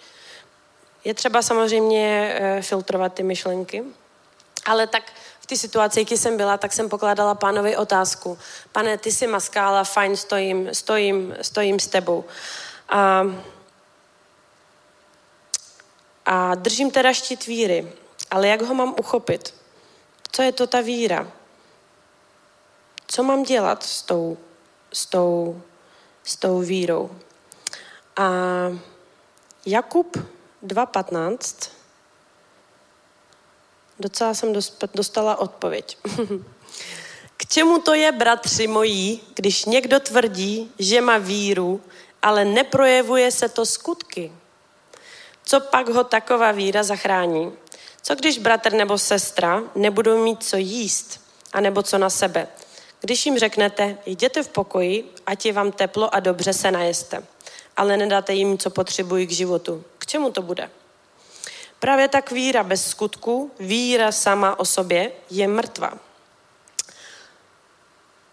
[1.05, 3.85] Je třeba samozřejmě e, filtrovat ty myšlenky,
[4.67, 5.03] ale tak
[5.49, 8.39] té situaci, jaký jsem byla, tak jsem pokládala pánovi otázku.
[8.73, 12.25] Pane, ty jsi maskála, fajn, stojím, stojím, stojím s tebou.
[12.89, 13.27] A,
[16.27, 17.93] a držím teda štít víry,
[18.31, 19.55] ale jak ho mám uchopit?
[20.33, 21.33] Co je to ta víra?
[23.07, 24.39] Co mám dělat s tou,
[24.93, 25.63] s tou,
[26.25, 27.11] s tou vírou?
[28.17, 28.29] A
[29.67, 30.17] Jakub
[30.67, 31.78] 2.15
[34.01, 34.53] docela jsem
[34.95, 35.99] dostala odpověď.
[37.37, 41.81] K čemu to je, bratři mojí, když někdo tvrdí, že má víru,
[42.23, 44.33] ale neprojevuje se to skutky?
[45.45, 47.53] Co pak ho taková víra zachrání?
[48.03, 51.21] Co když bratr nebo sestra nebudou mít co jíst,
[51.53, 52.49] anebo co na sebe?
[53.01, 57.23] Když jim řeknete, jděte v pokoji, ať je vám teplo a dobře se najeste,
[57.77, 59.85] ale nedáte jim, co potřebují k životu.
[59.99, 60.71] K čemu to bude?
[61.79, 65.99] Právě tak víra bez skutku, víra sama o sobě je mrtvá.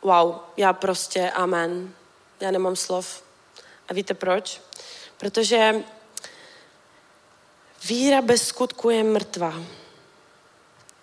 [0.01, 1.93] Wow, já prostě amen.
[2.39, 3.23] Já nemám slov.
[3.87, 4.61] A víte proč?
[5.17, 5.83] Protože
[7.87, 9.53] víra bez skutku je mrtvá.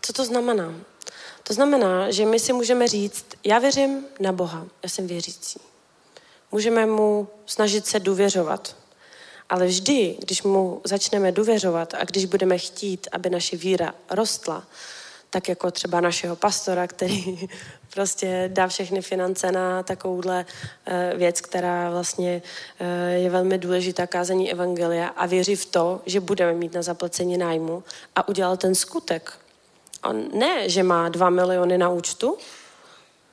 [0.03, 0.75] Co to znamená?
[1.43, 5.61] To znamená, že my si můžeme říct, já věřím na Boha, já jsem věřící.
[6.53, 8.82] Můžeme mu snažit se důvěřovat.
[9.53, 14.65] Ale vždy, když mu začneme důvěřovat a když budeme chtít, aby naše víra rostla,
[15.31, 17.49] tak jako třeba našeho pastora, který
[17.95, 20.47] prostě dá všechny finance na takovouhle
[20.87, 22.43] eh, věc, která vlastně
[22.81, 27.39] eh, je velmi důležitá kázání evangelia a věří v to, že budeme mít na zaplacení
[27.39, 27.83] nájmu
[28.17, 29.33] a udělal ten skutek.
[30.05, 32.37] On ne, že má dva miliony na účtu,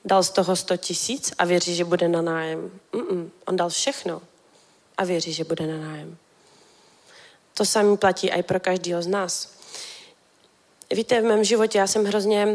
[0.05, 2.71] dal z toho 100 tisíc a věří, že bude na nájem.
[2.93, 3.29] Mm-mm.
[3.45, 4.21] On dal všechno
[4.99, 6.17] a věří, že bude na nájem.
[7.53, 9.53] To samý platí i pro každého z nás.
[10.91, 12.47] Víte, v mém životě já jsem hrozně,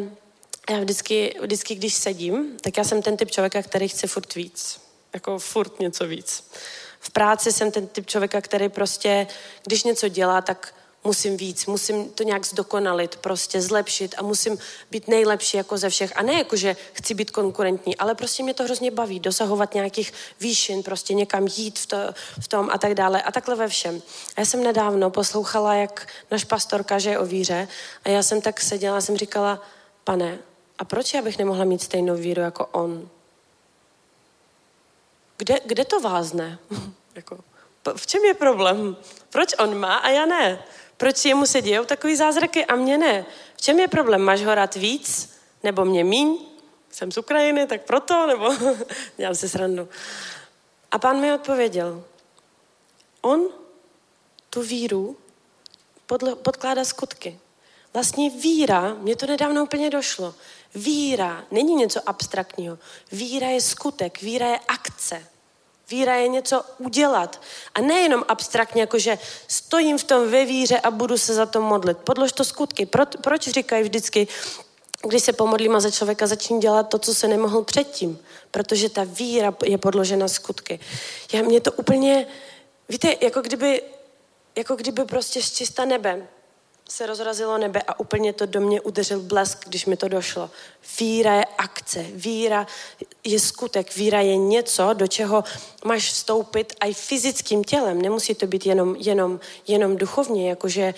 [0.71, 4.81] já vždycky, vždycky, když sedím, tak já jsem ten typ člověka, který chce furt víc.
[5.15, 6.51] Jako furt něco víc.
[7.01, 9.27] V práci jsem ten typ člověka, který prostě,
[9.65, 10.75] když něco dělá, tak
[11.05, 14.59] musím víc, musím to nějak zdokonalit, prostě zlepšit a musím
[14.91, 16.17] být nejlepší jako ze všech.
[16.17, 20.13] A ne jako, že chci být konkurentní, ale prostě mě to hrozně baví, dosahovat nějakých
[20.41, 21.97] výšin, prostě někam jít v, to,
[22.41, 23.23] v tom a tak dále.
[23.23, 24.03] A takhle ve všem.
[24.37, 27.69] A já jsem nedávno poslouchala, jak náš pastor kaže o víře
[28.05, 29.63] a já jsem tak seděla a jsem říkala,
[30.05, 30.39] pane,
[30.79, 33.09] a proč já bych nemohla mít stejnou víru jako on?
[35.37, 36.59] Kde, kde to vázne?
[37.15, 37.39] jako,
[37.97, 38.97] v čem je problém?
[39.31, 40.65] Proč on má a já ne?
[41.05, 43.27] Proč jemu se dějou takový zázraky a mě ne?
[43.57, 44.23] V čem je problém?
[44.23, 45.37] Máš ho rád víc?
[45.63, 46.39] Nebo mě míň?
[46.91, 48.27] Jsem z Ukrajiny, tak proto?
[48.27, 48.55] Nebo
[49.17, 49.89] dělám se srandu.
[50.91, 52.05] A pán mi odpověděl.
[53.21, 53.49] On
[54.51, 55.17] tu víru
[56.07, 57.39] podle, podkládá skutky.
[57.93, 60.35] Vlastně víra, mě to nedávno úplně došlo,
[60.75, 62.79] víra není něco abstraktního.
[63.13, 65.27] Víra je skutek, víra je akce.
[65.91, 67.41] Víra je něco udělat.
[67.75, 69.19] A nejenom abstraktně, jakože
[69.49, 71.99] stojím v tom ve víře a budu se za to modlit.
[71.99, 72.87] Podlož to skutky.
[72.87, 74.29] Pro, proč říkají vždycky,
[75.03, 78.19] když se pomodlím a za člověka začne dělat to, co se nemohl předtím?
[78.51, 80.81] Protože ta víra je podložena skutky.
[81.33, 82.27] Já, mě to úplně,
[82.89, 83.83] víte, jako kdyby,
[84.57, 86.29] jako kdyby prostě z čista nebe
[86.89, 90.51] se rozrazilo nebe a úplně to do mě udeřil blesk, když mi to došlo.
[91.01, 92.67] Víra je akce, víra
[93.25, 95.45] je skutek, víra je něco, do čeho
[95.85, 98.03] máš vstoupit i fyzickým tělem.
[98.03, 100.95] Nemusí to být jenom, jenom, jenom duchovně, jakože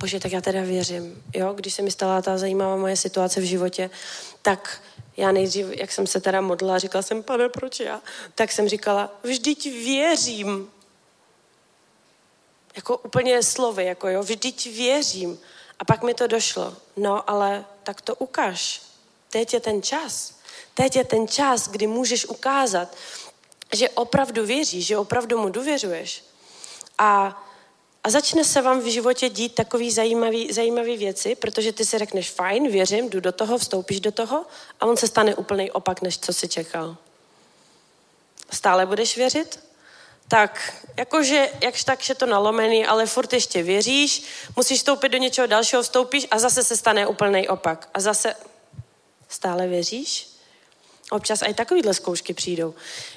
[0.00, 1.22] bože, tak já teda věřím.
[1.34, 1.52] Jo?
[1.52, 3.90] Když se mi stala ta zajímavá moje situace v životě,
[4.42, 4.82] tak
[5.16, 8.02] já nejdřív, jak jsem se teda modlila, říkala jsem, pane, proč já?
[8.34, 10.68] Tak jsem říkala, vždyť věřím.
[12.76, 15.40] Jako úplně slovy, jako jo, vždyť věřím.
[15.78, 16.76] A pak mi to došlo.
[16.96, 18.82] No, ale tak to ukaž.
[19.30, 20.34] Teď je ten čas.
[20.74, 22.96] Teď je ten čas, kdy můžeš ukázat,
[23.72, 26.24] že opravdu věříš, že opravdu mu důvěřuješ.
[26.98, 27.42] A,
[28.04, 32.30] a začne se vám v životě dít takový zajímavý, zajímavý věci, protože ty si řekneš,
[32.30, 34.46] fajn, věřím, jdu do toho, vstoupíš do toho
[34.80, 36.96] a on se stane úplný opak, než co si čekal.
[38.50, 39.71] Stále budeš věřit?
[40.28, 44.22] Tak jakože jakž tak je to nalomený, ale furt ještě věříš,
[44.56, 47.88] musíš vstoupit do něčeho dalšího, vstoupíš a zase se stane úplný opak.
[47.94, 48.34] A zase
[49.28, 50.28] stále věříš?
[51.10, 52.74] Občas i takovýhle zkoušky přijdou.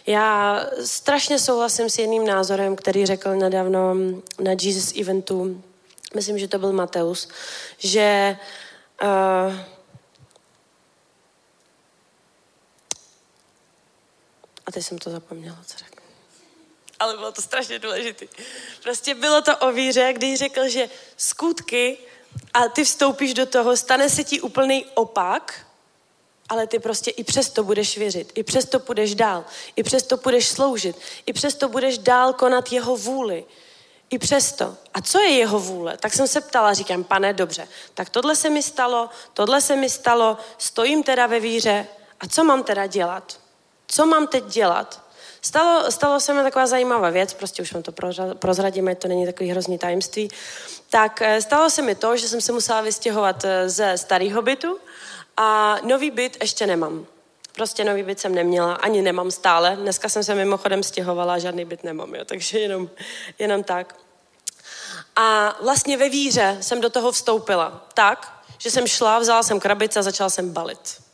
[0.08, 3.96] Já strašně souhlasím s jedným názorem, který řekl nedávno
[4.40, 5.64] na Jesus eventu,
[6.16, 7.28] myslím, že to byl Mateus,
[7.78, 8.38] že
[9.04, 9.54] uh,
[14.66, 15.95] a teď jsem to zapomněla, co řekl
[17.00, 18.26] ale bylo to strašně důležité.
[18.84, 21.98] Prostě bylo to o víře, když řekl, že skutky
[22.54, 25.66] a ty vstoupíš do toho, stane se ti úplný opak,
[26.50, 30.96] ale ty prostě i přesto budeš věřit, i přesto půjdeš dál, i přesto budeš sloužit,
[31.26, 33.46] i přesto budeš dál konat jeho vůli.
[34.10, 34.78] I přesto.
[34.94, 35.98] A co je jeho vůle?
[35.98, 39.90] Tak jsem se ptala, říkám, pane, dobře, tak tohle se mi stalo, tohle se mi
[39.90, 41.88] stalo, stojím teda ve víře
[42.20, 43.40] a co mám teda dělat?
[43.88, 45.05] Co mám teď dělat?
[45.46, 47.92] Stalo, stalo se mi taková zajímavá věc, prostě už vám to
[48.40, 50.30] prozradím, ať to není takový hrozný tajemství.
[50.90, 54.78] Tak eh, stalo se mi to, že jsem se musela vystěhovat eh, ze starého bytu
[55.38, 57.06] a nový byt ještě nemám.
[57.56, 59.76] Prostě nový byt jsem neměla, ani nemám stále.
[59.76, 62.90] Dneska jsem se mimochodem stěhovala, žádný byt nemám, jo, takže jenom,
[63.40, 63.96] jenom tak.
[65.16, 70.00] A vlastně ve víře jsem do toho vstoupila tak, že jsem šla, vzala jsem krabice
[70.00, 71.05] a začala jsem balit.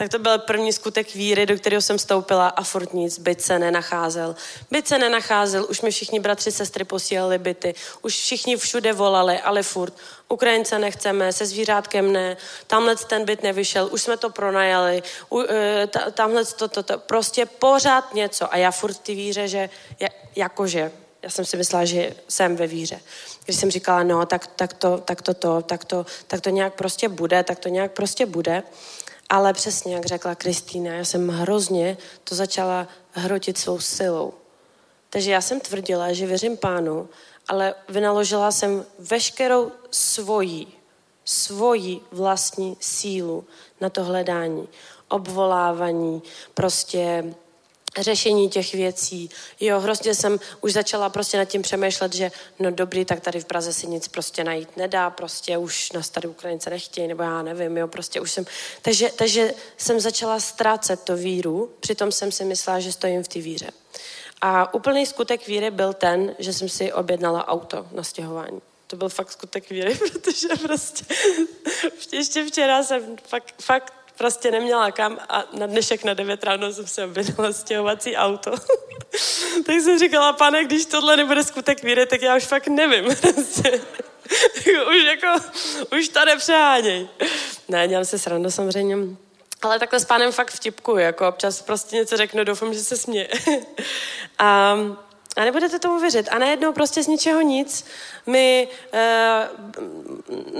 [0.00, 3.58] Tak to byl první skutek víry, do kterého jsem vstoupila a furt nic, byt se
[3.58, 4.36] nenacházel.
[4.70, 9.62] Byt se nenacházel, už mi všichni bratři, sestry posílali byty, už všichni všude volali, ale
[9.62, 9.94] furt.
[10.28, 12.36] Ukrajince nechceme, se zvířátkem ne,
[12.66, 17.46] tamhle ten byt nevyšel, už jsme to pronajali, u, e, tamhle to, to, to, prostě
[17.46, 18.54] pořád něco.
[18.54, 19.70] A já furt té víře, že
[20.36, 20.92] jakože,
[21.22, 23.00] já jsem si myslela, že jsem ve víře.
[23.44, 26.74] Když jsem říkala, no, tak, tak, to, tak to, to, tak to, tak to nějak
[26.74, 28.62] prostě bude, tak to nějak prostě bude.
[29.30, 34.34] Ale přesně, jak řekla Kristýna, já jsem hrozně to začala hrotit svou silou.
[35.10, 37.08] Takže já jsem tvrdila, že věřím pánu,
[37.48, 40.66] ale vynaložila jsem veškerou svoji,
[41.24, 43.44] svoji vlastní sílu
[43.80, 44.68] na to hledání,
[45.08, 46.22] obvolávání,
[46.54, 47.34] prostě
[47.98, 49.30] řešení těch věcí.
[49.60, 53.44] Jo, hrozně jsem už začala prostě nad tím přemýšlet, že no dobrý, tak tady v
[53.44, 57.76] Praze si nic prostě najít nedá, prostě už na tady Ukrajince nechtějí, nebo já nevím,
[57.76, 58.44] jo, prostě už jsem,
[58.82, 63.38] takže, takže jsem začala ztrácet to víru, přitom jsem si myslela, že stojím v té
[63.38, 63.70] víře.
[64.40, 68.60] A úplný skutek víry byl ten, že jsem si objednala auto na stěhování.
[68.86, 71.04] To byl fakt skutek víry, protože prostě
[72.12, 76.86] ještě včera jsem fakt, fakt prostě neměla kam a na dnešek na 9 ráno jsem
[76.86, 78.50] se objednala stěhovací auto.
[79.66, 83.04] tak jsem říkala, pane, když tohle nebude skutek víry, tak já už fakt nevím.
[83.20, 83.80] Prostě.
[84.66, 85.44] už jako,
[85.98, 87.08] už to nepřeháněj.
[87.68, 88.96] Ne, dělám se srandu samozřejmě.
[89.62, 93.28] Ale takhle s pánem fakt vtipku, jako občas prostě něco řeknu, doufám, že se směje.
[94.38, 94.76] a
[95.36, 96.28] a nebudete tomu věřit.
[96.30, 97.84] A najednou prostě z ničeho nic
[98.26, 99.48] my, e,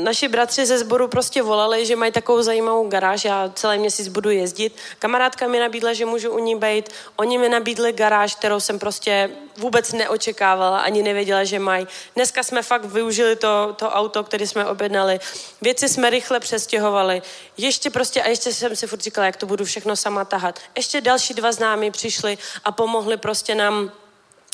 [0.02, 4.30] naši bratři ze sboru prostě volali, že mají takovou zajímavou garáž, já celý měsíc budu
[4.30, 4.76] jezdit.
[4.98, 6.88] Kamarádka mi nabídla, že můžu u ní být.
[7.16, 11.86] Oni mi nabídli garáž, kterou jsem prostě vůbec neočekávala, ani nevěděla, že mají.
[12.14, 15.20] Dneska jsme fakt využili to, to auto, které jsme objednali.
[15.62, 17.22] Věci jsme rychle přestěhovali.
[17.56, 20.58] Ještě prostě, a ještě jsem si furt říkala, jak to budu všechno sama tahat.
[20.76, 23.90] Ještě další dva známí přišli a pomohli prostě nám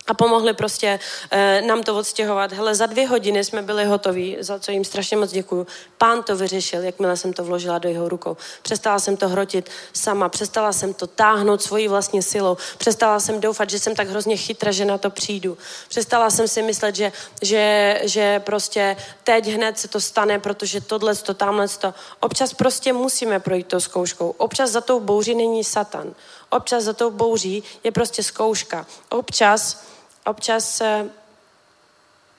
[0.06, 1.00] a pomohli prostě
[1.30, 2.52] e, nám to odstěhovat.
[2.52, 5.66] Hele, za dvě hodiny jsme byli hotoví, za co jim strašně moc děkuju.
[5.98, 8.36] Pán to vyřešil, jakmile jsem to vložila do jeho rukou.
[8.62, 13.70] Přestala jsem to hrotit sama, přestala jsem to táhnout svojí vlastní silou, přestala jsem doufat,
[13.70, 15.58] že jsem tak hrozně chytra, že na to přijdu.
[15.88, 21.14] Přestala jsem si myslet, že, že, že prostě teď hned se to stane, protože tohle,
[21.14, 21.94] to, tamhle to.
[22.20, 24.34] Občas prostě musíme projít tou zkouškou.
[24.38, 26.14] Občas za tou bouří není satan.
[26.50, 28.86] Občas za tou bouří je prostě zkouška.
[29.08, 29.86] Občas
[30.26, 30.82] občas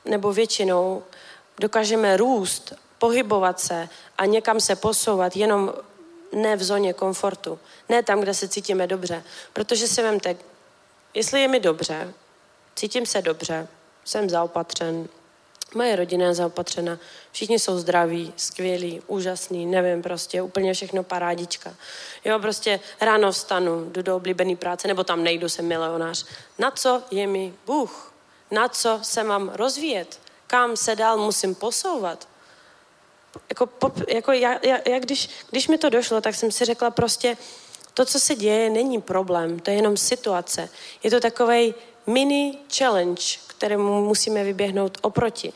[0.05, 1.03] nebo většinou
[1.59, 5.73] dokážeme růst, pohybovat se a někam se posouvat jenom
[6.31, 7.59] ne v zóně komfortu,
[7.89, 9.23] ne tam, kde se cítíme dobře.
[9.53, 10.35] Protože si vemte,
[11.13, 12.13] jestli je mi dobře,
[12.75, 13.67] cítím se dobře,
[14.05, 15.07] jsem zaopatřen,
[15.75, 16.99] moje rodina je zaopatřena,
[17.31, 21.75] všichni jsou zdraví, skvělí, úžasní, nevím, prostě úplně všechno parádička.
[22.25, 26.25] Jo, prostě ráno vstanu, jdu do oblíbené práce, nebo tam nejdu, jsem milionář.
[26.59, 28.13] Na co je mi Bůh?
[28.51, 30.19] Na co se mám rozvíjet?
[30.47, 32.27] Kam se dál musím posouvat?
[33.49, 36.91] Jako, pop, jako já, já, já když, když mi to došlo, tak jsem si řekla
[36.91, 37.37] prostě,
[37.93, 40.69] to, co se děje, není problém, to je jenom situace.
[41.03, 41.75] Je to takový
[42.07, 45.53] mini challenge, kterému musíme vyběhnout oproti.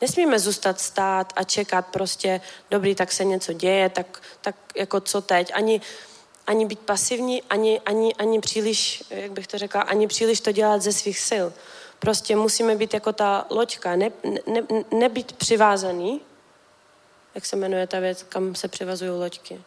[0.00, 2.40] Nesmíme zůstat stát a čekat prostě,
[2.70, 5.50] dobrý, tak se něco děje, tak, tak jako co teď.
[5.54, 5.80] Ani,
[6.46, 10.82] ani být pasivní, ani, ani, ani příliš, jak bych to řekla, ani příliš to dělat
[10.82, 11.46] ze svých sil.
[11.98, 14.10] Prostě musíme být jako ta loďka, ne,
[14.46, 16.20] ne, nebýt přivázaný,
[17.34, 19.60] jak se jmenuje ta věc, kam se přivazují loďky.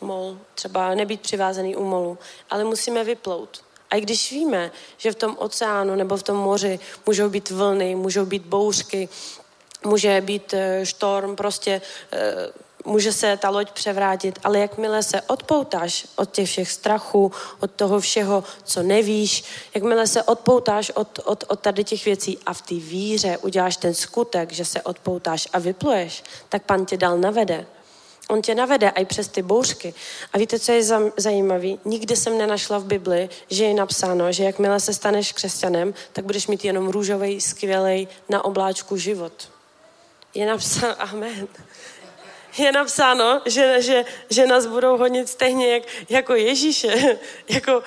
[0.00, 2.18] Mol, třeba nebýt přivázaný u molu,
[2.50, 3.65] ale musíme vyplout.
[3.90, 7.94] A i když víme, že v tom oceánu nebo v tom moři můžou být vlny,
[7.94, 9.08] můžou být bouřky,
[9.84, 11.80] může být eh, štorm, prostě
[12.12, 12.52] eh,
[12.86, 18.00] může se ta loď převrátit, ale jakmile se odpoutáš od těch všech strachů, od toho
[18.00, 22.74] všeho, co nevíš, jakmile se odpoutáš od, od, od tady těch věcí a v té
[22.74, 27.66] víře uděláš ten skutek, že se odpoutáš a vypluješ, tak pan tě dal navede.
[28.28, 29.94] On tě navede i přes ty bouřky.
[30.32, 30.82] A víte, co je
[31.16, 31.68] zajímavé?
[31.84, 36.46] Nikdy jsem nenašla v Bibli, že je napsáno, že jakmile se staneš křesťanem, tak budeš
[36.46, 39.48] mít jenom růžový, skvělej na obláčku život.
[40.34, 41.48] Je napsáno, amen.
[42.58, 47.18] Je napsáno, že, že, že nás budou honit stejně jak, jako Ježíše.
[47.48, 47.82] jako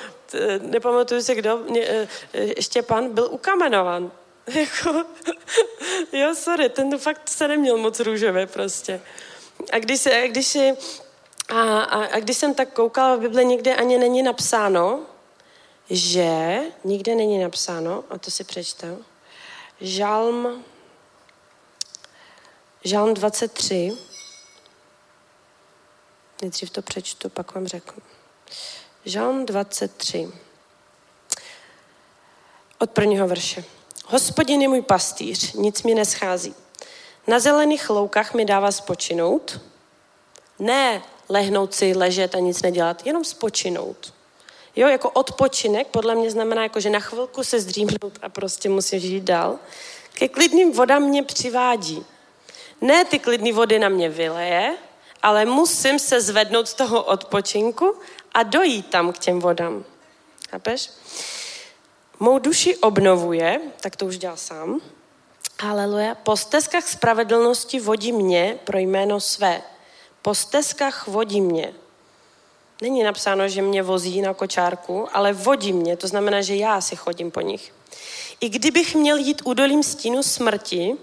[0.61, 4.11] nepamatuju se kdo, mě, e, e, Štěpán byl ukamenovan.
[4.55, 5.03] Jako,
[6.13, 9.01] jo, sorry, ten fakt se neměl moc růžové prostě.
[9.71, 10.73] A když, a když, si,
[11.49, 15.05] a, a, a když jsem tak koukala v Bibli, nikde ani není napsáno,
[15.89, 19.05] že, nikde není napsáno, a to si přečtu,
[19.81, 20.63] Žalm,
[22.83, 23.97] Žalm 23,
[26.41, 28.01] nejdřív to přečtu, pak vám řeknu.
[29.05, 30.29] Žalm 23,
[32.79, 33.63] od prvního verše.
[34.05, 36.55] Hospodin je můj pastýř, nic mi neschází.
[37.27, 39.61] Na zelených loukách mi dává spočinout.
[40.59, 44.13] Ne lehnout si, ležet a nic nedělat, jenom spočinout.
[44.75, 48.99] Jo, jako odpočinek podle mě znamená, jako, že na chvilku se zdřímnout a prostě musím
[48.99, 49.59] žít dál.
[50.13, 52.05] Ke klidným vodám mě přivádí.
[52.81, 54.77] Ne ty klidné vody na mě vyleje,
[55.21, 57.95] ale musím se zvednout z toho odpočinku
[58.33, 59.85] a dojít tam k těm vodám.
[60.49, 60.89] Chápeš?
[62.19, 64.81] Mou duši obnovuje, tak to už dělá sám.
[65.61, 66.15] Haleluja.
[66.15, 69.61] Po stezkách spravedlnosti vodí mě pro jméno své.
[70.21, 71.73] Po stezkách vodí mě.
[72.81, 76.95] Není napsáno, že mě vozí na kočárku, ale vodí mě, to znamená, že já si
[76.95, 77.73] chodím po nich.
[78.39, 80.97] I kdybych měl jít údolím stínu smrti,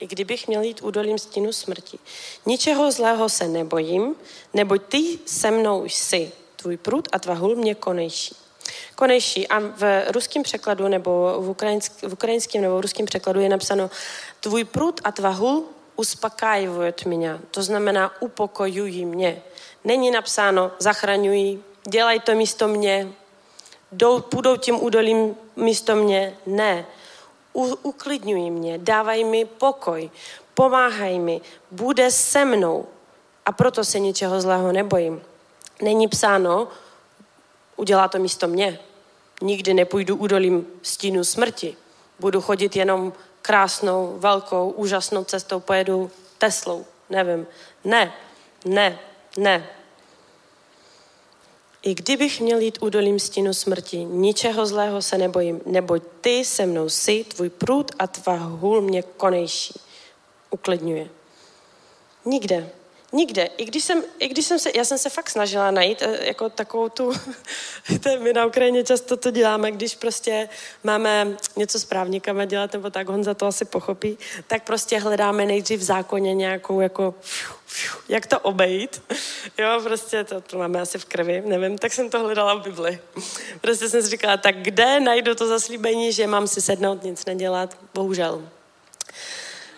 [0.00, 1.98] i kdybych měl jít údolím stínu smrti,
[2.46, 4.14] ničeho zlého se nebojím,
[4.54, 6.32] neboť ty se mnou jsi.
[6.56, 8.45] Tvůj prut a tvá hůl mě konejší.
[8.94, 9.48] Konejší.
[9.48, 13.90] A v ruském překladu nebo v, ukrajinsk, v ukrajinském nebo v ruském překladu je napsáno
[14.40, 15.64] tvůj prut a tvá hůl
[15.96, 17.40] uspokajují mě.
[17.50, 19.42] To znamená upokojují mě.
[19.84, 23.08] Není napsáno zachraňují, dělaj to místo mě,
[23.92, 26.36] jdou, půjdou tím údolím místo mě.
[26.46, 26.86] Ne.
[27.52, 30.10] U, uklidňují mě, dávají mi pokoj,
[30.54, 31.40] pomáhají mi,
[31.70, 32.86] bude se mnou.
[33.46, 35.22] A proto se ničeho zlého nebojím.
[35.82, 36.68] Není psáno,
[37.76, 38.78] udělá to místo mě.
[39.42, 41.76] Nikdy nepůjdu údolím stínu smrti.
[42.20, 43.12] Budu chodit jenom
[43.42, 47.46] krásnou, velkou, úžasnou cestou, pojedu Teslou, nevím.
[47.84, 48.12] Ne,
[48.64, 48.98] ne,
[49.38, 49.68] ne.
[51.82, 56.88] I kdybych měl jít údolím stínu smrti, ničeho zlého se nebojím, neboť ty se mnou
[56.88, 59.80] jsi, tvůj prut a tvá hůl mě konejší.
[60.50, 61.08] Uklidňuje.
[62.24, 62.70] Nikde,
[63.16, 63.48] Nikde.
[63.56, 66.50] I když jsem, i když jsem se, já jsem se fakt snažila najít eh, jako
[66.50, 67.12] takovou tu,
[68.02, 70.48] to my na Ukrajině často to děláme, když prostě
[70.84, 75.80] máme něco s právníkama dělat, nebo tak Honza to asi pochopí, tak prostě hledáme nejdřív
[75.80, 77.14] v zákoně nějakou jako,
[78.08, 79.02] jak to obejít.
[79.58, 82.98] Jo, prostě to, to máme asi v krvi, nevím, tak jsem to hledala v Bibli.
[83.60, 87.78] Prostě jsem si říkala, tak kde najdu to zaslíbení, že mám si sednout, nic nedělat?
[87.94, 88.48] Bohužel.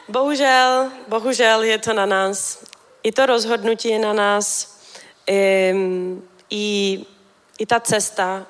[0.09, 2.59] Bohužel, bohužel je to na nás
[3.09, 4.77] i to rozhodnutí je na nás,
[5.27, 5.75] i,
[6.51, 7.05] i,
[7.59, 8.47] i ta cesta,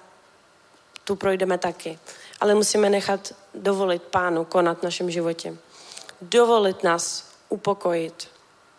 [1.04, 1.98] tu projdeme taky.
[2.40, 5.56] Ale musíme nechat dovolit pánu konat v našem životě.
[6.20, 8.28] Dovolit nás upokojit.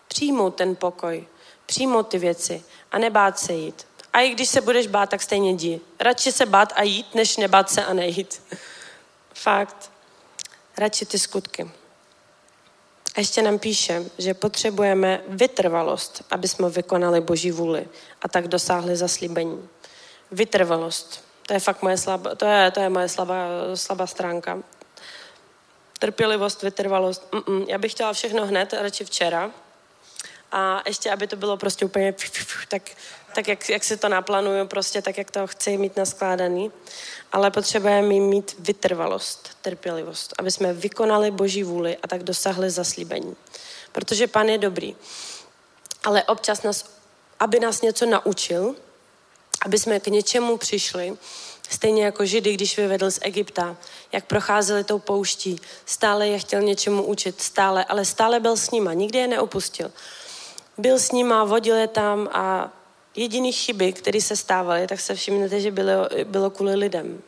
[0.08, 1.28] Přijmout ten pokoj.
[1.66, 3.88] Přijmout ty věci a nebát se jít.
[4.14, 5.82] A i když se budeš bát, tak stejně jdi.
[6.00, 8.42] Radši se bát a jít, než nebát se a nejít.
[9.34, 9.92] Fakt.
[10.78, 11.72] Radši ty skutky.
[13.16, 17.88] A ještě nám píše, že potřebujeme vytrvalost, aby jsme vykonali Boží vůli
[18.22, 19.70] a tak dosáhli zaslíbení.
[20.32, 21.24] Vytrvalost.
[21.48, 24.60] To je fakt moje slabá, to je, to je moje slabá, slabá stránka.
[26.00, 27.32] Trpělivost, vytrvalost.
[27.32, 27.66] Mm-mm.
[27.68, 29.52] Já bych chtěla všechno hned, radši včera.
[30.52, 32.16] A ještě, aby to bylo prostě úplně
[32.68, 32.82] tak,
[33.36, 36.72] tak jak, jak si to naplánuju, prostě tak, jak to chci mít naskládaný
[37.32, 43.36] ale potřebujeme mít vytrvalost, trpělivost, aby jsme vykonali Boží vůli a tak dosáhli zaslíbení.
[43.92, 44.96] Protože Pan je dobrý.
[46.04, 46.86] Ale občas nás,
[47.40, 48.76] aby nás něco naučil,
[49.66, 51.18] aby jsme k něčemu přišli,
[51.70, 53.78] stejně jako Židy, když vyvedl z Egypta,
[54.12, 58.94] jak procházeli tou pouští, stále je chtěl něčemu učit, stále, ale stále byl s nima,
[58.94, 59.92] nikdy je neopustil.
[60.78, 62.74] Byl s nima, vodil je tam a
[63.20, 67.22] jediný chyby, které se stávaly, tak se všimnete, že bylo, bylo kvůli lidem.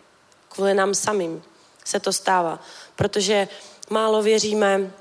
[0.50, 1.44] Kvůli nám samým
[1.86, 2.60] se to stává.
[2.96, 3.48] Protože
[3.90, 4.92] málo věříme,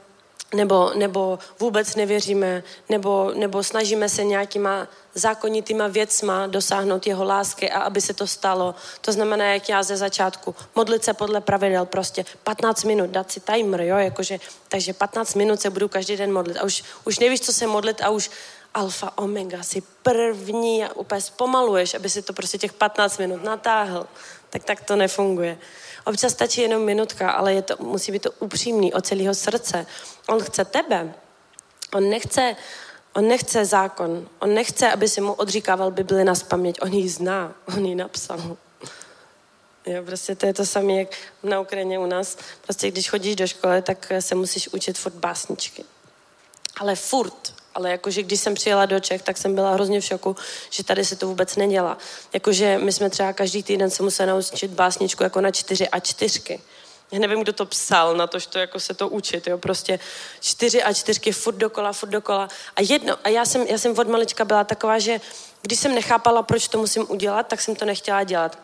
[0.55, 7.81] nebo, nebo vůbec nevěříme, nebo, nebo snažíme se nějakýma zákonitýma věcma dosáhnout jeho lásky a
[7.81, 8.75] aby se to stalo.
[9.01, 13.41] To znamená, jak já ze začátku, modlit se podle pravidel, prostě 15 minut, dát si
[13.41, 14.39] timer, jo, jakože,
[14.69, 18.01] takže 15 minut se budu každý den modlit a už, už nevíš, co se modlit
[18.03, 18.31] a už
[18.75, 24.07] alfa, omega, si první a úplně zpomaluješ, aby si to prostě těch 15 minut natáhl,
[24.51, 25.59] tak tak to nefunguje.
[26.05, 29.87] Občas stačí jenom minutka, ale je to, musí být to upřímný od celého srdce.
[30.29, 31.15] On chce tebe.
[31.93, 32.57] On nechce
[33.13, 34.29] On nechce zákon.
[34.39, 36.83] On nechce, aby si mu odříkával Bibli na paměť.
[36.83, 37.55] On ji zná.
[37.77, 38.57] On ji napsal.
[39.87, 42.37] Jo, prostě to je to samé, jak na Ukrajině u nás.
[42.63, 45.85] Prostě když chodíš do školy, tak se musíš učit furt básničky.
[46.77, 47.50] Ale furt.
[47.81, 50.37] Ale jakože když jsem přijela do Čech, tak jsem byla hrozně v šoku,
[50.71, 51.99] že tady se to vůbec nedělá.
[52.33, 56.61] Jakože my jsme třeba každý týden se museli naučit básničku jako na čtyři a čtyřky.
[57.13, 59.99] Já nevím, kdo to psal na to, že to jako se to učit, jo, prostě
[60.41, 62.49] čtyři a čtyřky, furt dokola, furt dokola.
[62.77, 65.21] A jedno, a já jsem, já jsem od malička byla taková, že
[65.63, 68.59] když jsem nechápala, proč to musím udělat, tak jsem to nechtěla dělat.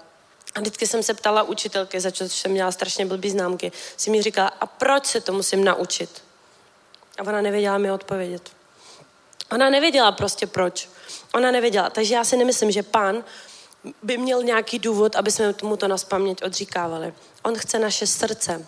[0.55, 4.23] A vždycky jsem se ptala učitelky, za co jsem měla strašně blbý známky, si mi
[4.23, 6.23] říkala, a proč se to musím naučit?
[7.19, 8.57] A ona nevěděla mi odpovědět.
[9.53, 10.89] Ona nevěděla prostě proč.
[11.35, 11.91] Ona nevěděla.
[11.91, 13.25] Takže já si nemyslím, že pán
[14.03, 17.15] by měl nějaký důvod, aby jsme mu to na spaměť odříkávali.
[17.43, 18.67] On chce naše srdce.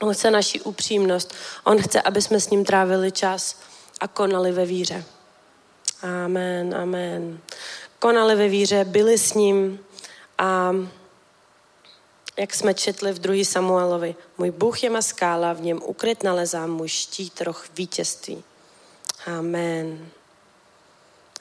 [0.00, 1.34] On chce naši upřímnost.
[1.64, 3.56] On chce, aby jsme s ním trávili čas
[4.00, 5.04] a konali ve víře.
[6.02, 7.40] Amen, amen.
[7.98, 9.80] Konali ve víře, byli s ním
[10.38, 10.74] a
[12.38, 13.44] jak jsme četli v 2.
[13.44, 18.44] Samuelovi, můj Bůh je má skála, v něm ukryt nalezám můj štít roh vítězství.
[19.26, 20.10] Amen.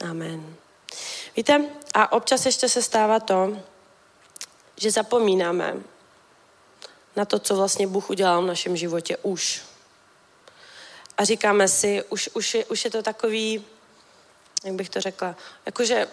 [0.09, 0.55] Amen.
[1.35, 3.57] Víte, a občas ještě se stává to,
[4.75, 5.75] že zapomínáme
[7.15, 9.63] na to, co vlastně Bůh udělal v našem životě už.
[11.17, 13.65] A říkáme si, už, už, je, už je to takový,
[14.63, 15.35] jak bych to řekla,
[15.65, 16.07] jakože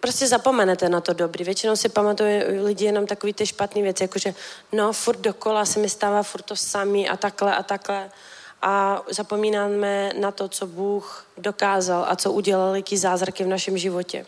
[0.00, 1.44] prostě zapomenete na to dobrý.
[1.44, 4.34] Většinou si pamatuje lidi jenom takový ty špatný věci, jakože
[4.72, 8.10] no, furt dokola se mi stává furt to samý a takhle a takhle.
[8.62, 14.26] A zapomínáme na to, co Bůh dokázal a co udělal, jaký zázraky v našem životě.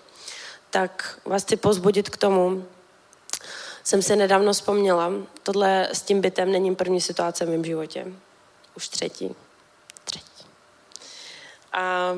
[0.70, 2.64] Tak vás chci pozbudit k tomu,
[3.84, 5.12] jsem se nedávno vzpomněla,
[5.42, 8.06] tohle s tím bytem není první situace v mém životě.
[8.76, 9.34] Už třetí.
[10.04, 10.44] Třetí.
[11.72, 12.14] A,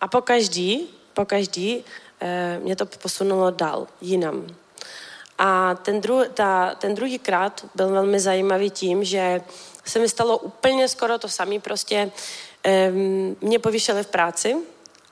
[0.00, 1.84] a po každý, po každý
[2.20, 4.46] eh, mě to posunulo dál, jinam.
[5.38, 9.40] A ten, dru, ta, ten druhý krát byl velmi zajímavý tím, že
[9.84, 11.60] se mi stalo úplně skoro to samé.
[11.60, 12.10] Prostě
[13.40, 14.56] mě povýšili v práci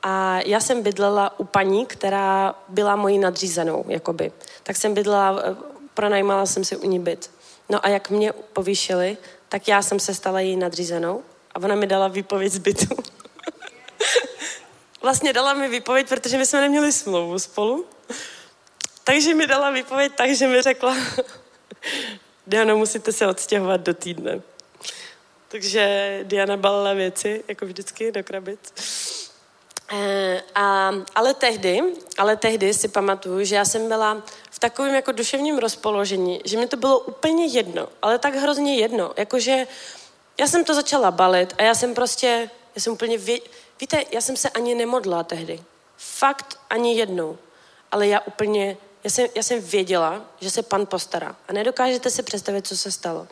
[0.02, 4.32] a já jsem bydlela u paní, která byla mojí nadřízenou, jakoby.
[4.62, 5.56] Tak jsem bydlela, eh,
[5.94, 7.30] pronajímala jsem si u ní byt.
[7.68, 9.16] No a jak mě povýšili,
[9.48, 11.22] tak já jsem se stala její nadřízenou
[11.54, 12.96] a ona mi dala výpověď z bytu.
[15.02, 17.86] vlastně dala mi výpověď, protože my jsme neměli smlouvu spolu.
[19.04, 20.96] Takže mi dala výpověď tak, že mi řekla,
[22.46, 24.40] Diana, musíte se odstěhovat do týdne.
[25.48, 28.58] Takže Diana balila věci, jako vždycky, do krabic.
[29.92, 31.80] E, a, ale tehdy,
[32.18, 36.66] ale tehdy si pamatuju, že já jsem byla v takovém jako duševním rozpoložení, že mi
[36.66, 39.66] to bylo úplně jedno, ale tak hrozně jedno, jakože
[40.40, 43.38] já jsem to začala balit a já jsem prostě, já jsem úplně, vě,
[43.80, 45.62] víte, já jsem se ani nemodla tehdy.
[45.96, 47.38] Fakt ani jednou.
[47.90, 51.36] Ale já úplně, já jsem, já jsem věděla, že se pan postará.
[51.48, 53.26] A nedokážete si představit, co se stalo.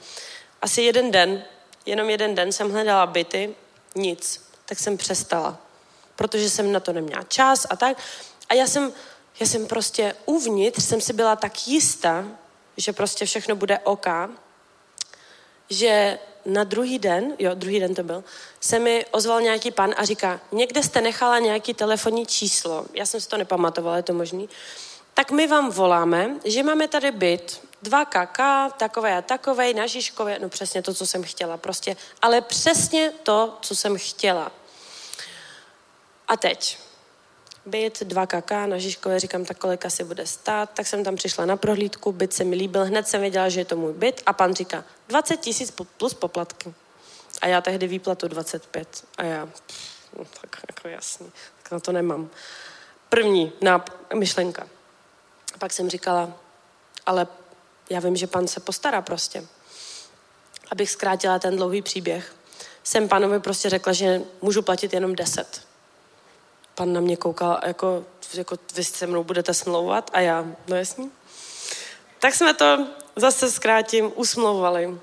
[0.62, 1.44] Asi jeden den,
[1.86, 3.54] jenom jeden den jsem hledala byty,
[3.94, 4.46] nic.
[4.64, 5.58] Tak jsem přestala.
[6.16, 7.98] Protože jsem na to neměla čas a tak.
[8.48, 8.92] A já jsem,
[9.40, 12.24] já jsem prostě uvnitř, jsem si byla tak jistá,
[12.76, 14.06] že prostě všechno bude OK,
[15.70, 18.24] že na druhý den, jo, druhý den to byl,
[18.60, 23.20] se mi ozval nějaký pan a říká, někde jste nechala nějaký telefonní číslo, já jsem
[23.20, 24.48] si to nepamatovala, je to možný,
[25.16, 30.38] tak my vám voláme, že máme tady byt, dva kaka, takové a takové, na Žižkově,
[30.38, 34.52] no přesně to, co jsem chtěla, prostě, ale přesně to, co jsem chtěla.
[36.28, 36.78] A teď,
[37.66, 41.46] byt, dva kaká na Žižkové, říkám, tak kolik asi bude stát, tak jsem tam přišla
[41.46, 44.32] na prohlídku, byt se mi líbil, hned jsem věděla, že je to můj byt a
[44.32, 46.74] pan říká, 20 tisíc plus poplatky.
[47.40, 49.04] A já tehdy výplatu 25.
[49.18, 49.48] A já,
[50.18, 52.30] no, tak jako jasný, tak na to nemám.
[53.08, 54.75] První náp- myšlenka.
[55.56, 56.32] A pak jsem říkala,
[57.06, 57.26] ale
[57.90, 59.46] já vím, že pan se postará prostě.
[60.70, 62.34] Abych zkrátila ten dlouhý příběh,
[62.84, 65.66] jsem panovi prostě řekla, že můžu platit jenom 10
[66.76, 68.04] pan na mě koukal, jako,
[68.34, 71.10] jako vy se mnou budete smlouvat a já, no jasný.
[72.18, 72.86] Tak jsme to
[73.16, 74.98] zase zkrátím, usmlouvali.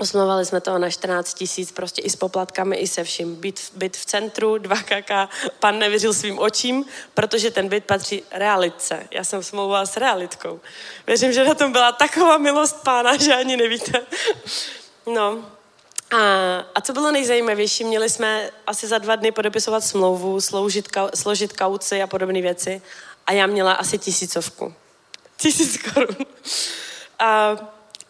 [0.00, 3.34] Usmlouvali jsme to na 14 tisíc, prostě i s poplatkami, i se vším.
[3.34, 5.28] Byt, byt v centru, dva kaka,
[5.58, 6.84] pan nevěřil svým očím,
[7.14, 9.08] protože ten byt patří realitce.
[9.10, 10.60] Já jsem smlouvala s realitkou.
[11.06, 14.06] Věřím, že na tom byla taková milost pána, že ani nevíte.
[15.06, 15.44] No,
[16.10, 16.18] a,
[16.74, 22.02] a co bylo nejzajímavější, měli jsme asi za dva dny podepisovat smlouvu, sloužit, složit kauci
[22.02, 22.82] a podobné věci.
[23.26, 24.74] A já měla asi tisícovku.
[25.36, 26.16] Tisíc korun.
[27.18, 27.56] A,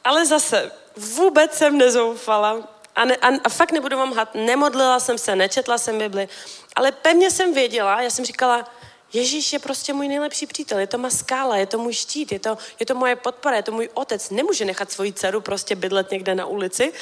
[0.05, 5.19] ale zase vůbec jsem nezoufala A, ne, a, a fakt nebudu vám had, nemodlila jsem
[5.19, 6.29] se, nečetla jsem Bibli,
[6.77, 8.71] ale pevně jsem věděla, já jsem říkala,
[9.13, 12.39] Ježíš je prostě můj nejlepší přítel, je to má skála, je to můj štít, je
[12.39, 14.31] to, je to moje podpora, je to můj otec.
[14.31, 16.93] Nemůže nechat svoji dceru prostě bydlet někde na ulici,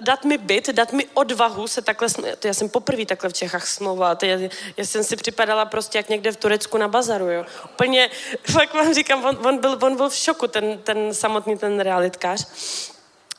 [0.00, 2.08] dát mi byt, dát mi odvahu se takhle,
[2.44, 4.38] já jsem poprvé takhle v Čechách smlouvala, já,
[4.76, 7.44] já jsem si připadala prostě jak někde v Turecku na bazaru, jo.
[7.64, 8.10] Úplně,
[8.52, 12.46] fakt vám říkám, on, on, byl, on byl v šoku, ten, ten samotný ten realitkář.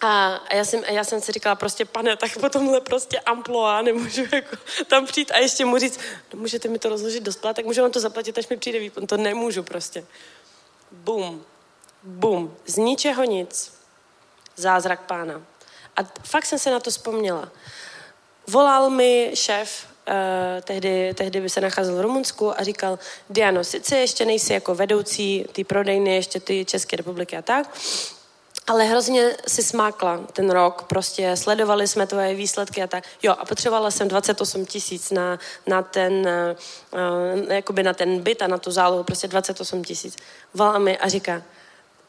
[0.02, 4.24] A já jsem, já jsem si říkala prostě, pane, tak po tomhle prostě amploa nemůžu
[4.34, 6.00] jako tam přijít a ještě mu říct,
[6.34, 9.08] no, můžete mi to rozložit do tak můžu vám to zaplatit, až mi přijde výpon.
[9.08, 10.06] To nemůžu prostě.
[10.92, 11.46] Bum.
[12.04, 12.58] Bum.
[12.66, 13.74] Z ničeho nic.
[14.56, 15.42] Zázrak pána.
[15.98, 17.50] A fakt jsem se na to vzpomněla.
[18.48, 20.14] Volal mi šéf, uh,
[20.62, 23.00] tehdy, tehdy by se nacházel v Rumunsku a říkal,
[23.30, 27.78] Diano, sice ještě nejsi jako vedoucí ty prodejny, ještě ty České republiky a tak,
[28.68, 33.04] ale hrozně si smákla ten rok, prostě sledovali jsme tvoje výsledky a tak.
[33.24, 36.14] Jo, a potřebovala jsem 28 tisíc na, na ten,
[36.94, 40.18] uh, jakoby na ten byt a na tu zálohu, prostě 28 tisíc.
[40.54, 41.44] Volá mi a říká,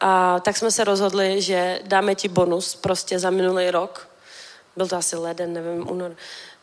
[0.01, 4.09] a tak jsme se rozhodli, že dáme ti bonus prostě za minulý rok.
[4.77, 6.17] Byl to asi leden, nevím, únor.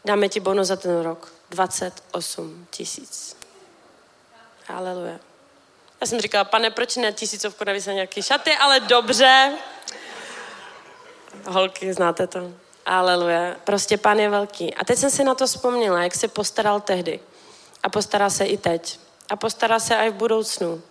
[0.05, 1.33] Dáme ti bonus za ten rok.
[1.49, 3.37] 28 tisíc.
[4.67, 5.19] Haleluja.
[6.01, 9.51] Já jsem říkala, pane, proč ne tisícovku navíc na nějaký šaty, ale dobře.
[11.47, 12.51] Holky, znáte to.
[12.85, 13.55] Aleluja.
[13.63, 14.73] Prostě pán je velký.
[14.75, 17.19] A teď jsem si na to vzpomněla, jak se postaral tehdy.
[17.83, 18.99] A postará se i teď.
[19.29, 20.81] A postará se i v budoucnu.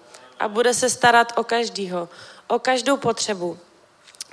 [0.41, 2.09] A bude se starat o každýho.
[2.47, 3.59] O každou potřebu.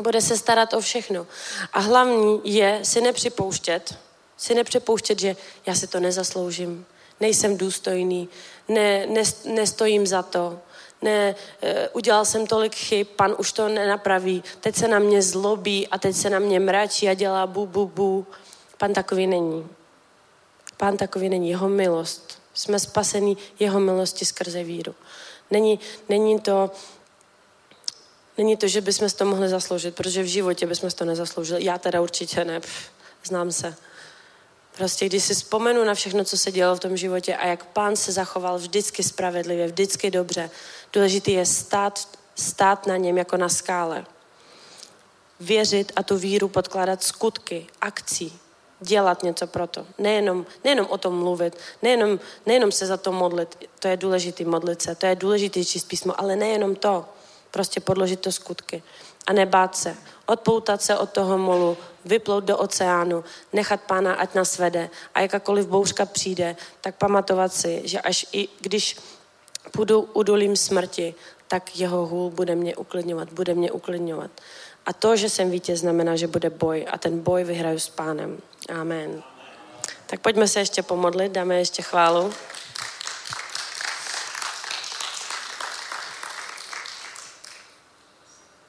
[0.01, 1.27] Bude se starat o všechno.
[1.73, 3.97] A hlavní je si nepřipouštět,
[4.37, 5.35] si nepřipouštět, že
[5.65, 6.85] já si to nezasloužím,
[7.19, 8.29] nejsem důstojný,
[8.67, 10.59] ne, ne, nestojím za to,
[11.05, 15.87] ne, eh, udělal jsem tolik chyb, pan už to nenapraví, teď se na mě zlobí
[15.87, 18.27] a teď se na mě mračí a dělá bu, bu, bu.
[18.77, 19.67] Pan takový není.
[20.77, 21.49] Pán takový není.
[21.49, 22.41] Jeho milost.
[22.53, 24.95] Jsme spasení jeho milosti skrze víru.
[25.51, 25.79] Není,
[26.09, 26.71] není to,
[28.37, 31.65] není to, že bychom to mohli zasloužit, protože v životě bychom to nezasloužili.
[31.65, 32.89] Já teda určitě ne, Pff,
[33.23, 33.75] znám se.
[34.77, 37.95] Prostě když si vzpomenu na všechno, co se dělo v tom životě a jak pán
[37.95, 40.49] se zachoval vždycky spravedlivě, vždycky dobře,
[40.95, 44.05] důležité je stát, stát na něm jako na skále.
[45.39, 48.39] Věřit a tu víru podkládat skutky, akcí,
[48.79, 49.87] dělat něco pro to.
[49.97, 54.81] Nejenom, nejenom o tom mluvit, nejenom, nejenom se za to modlit, to je důležité modlit
[54.81, 57.05] se, to je důležité číst písmo, ale nejenom to,
[57.51, 58.83] prostě podložit to skutky.
[59.27, 63.23] A nebát se, odpoutat se od toho molu, vyplout do oceánu,
[63.53, 64.89] nechat pána, ať nás vede.
[65.13, 68.97] A jakákoliv bouřka přijde, tak pamatovat si, že až i když
[69.69, 71.15] půjdu udolím smrti,
[71.47, 74.31] tak jeho hůl bude mě uklidňovat, bude mě uklidňovat.
[74.85, 78.37] A to, že jsem vítěz, znamená, že bude boj a ten boj vyhraju s pánem.
[78.69, 79.23] Amen.
[80.05, 82.33] Tak pojďme se ještě pomodlit, dáme ještě chválu.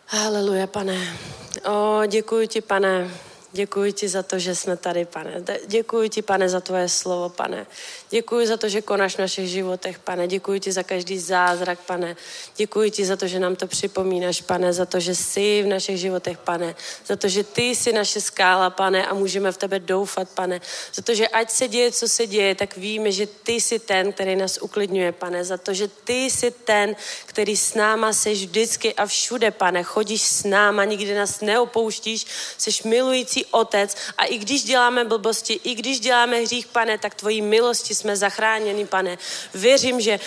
[0.07, 1.16] Haleluja, pane.
[1.64, 3.11] O, děkuji ti, pane,
[3.57, 5.42] Děkuji ti za to, že jsme tady, pane.
[5.66, 7.66] Děkuji ti, pane, za tvoje slovo, pane.
[8.11, 10.28] Děkuji za to, že konáš v našich životech, pane.
[10.28, 12.16] Děkuji ti za každý zázrak, pane.
[12.57, 14.72] Děkuji ti za to, že nám to připomínáš, pane.
[14.72, 16.74] Za to, že jsi v našich životech, pane.
[17.07, 20.61] Za to, že ty jsi naše skála, pane, a můžeme v tebe doufat, pane.
[20.94, 24.12] Za to, že ať se děje, co se děje, tak víme, že ty jsi ten,
[24.12, 25.44] který nás uklidňuje, pane.
[25.44, 26.96] Za to, že ty jsi ten,
[27.26, 29.83] který s náma seš vždycky a všude, pane.
[29.83, 32.26] Chodíš s náma, nikdy nás neopouštíš,
[32.58, 37.42] jsi milující otec a i když děláme blbosti, i když děláme hřích, pane, tak tvojí
[37.42, 39.18] milosti jsme zachráněni, pane.
[39.54, 40.20] Věřím, že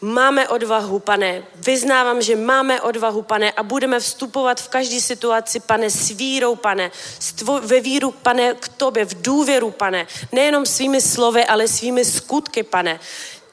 [0.00, 1.42] Máme odvahu, pane.
[1.54, 6.90] Vyznávám, že máme odvahu, pane, a budeme vstupovat v každé situaci, pane, s vírou, pane.
[7.60, 10.06] Ve víru, pane, k tobě, v důvěru, pane.
[10.32, 13.00] Nejenom svými slovy, ale svými skutky, pane.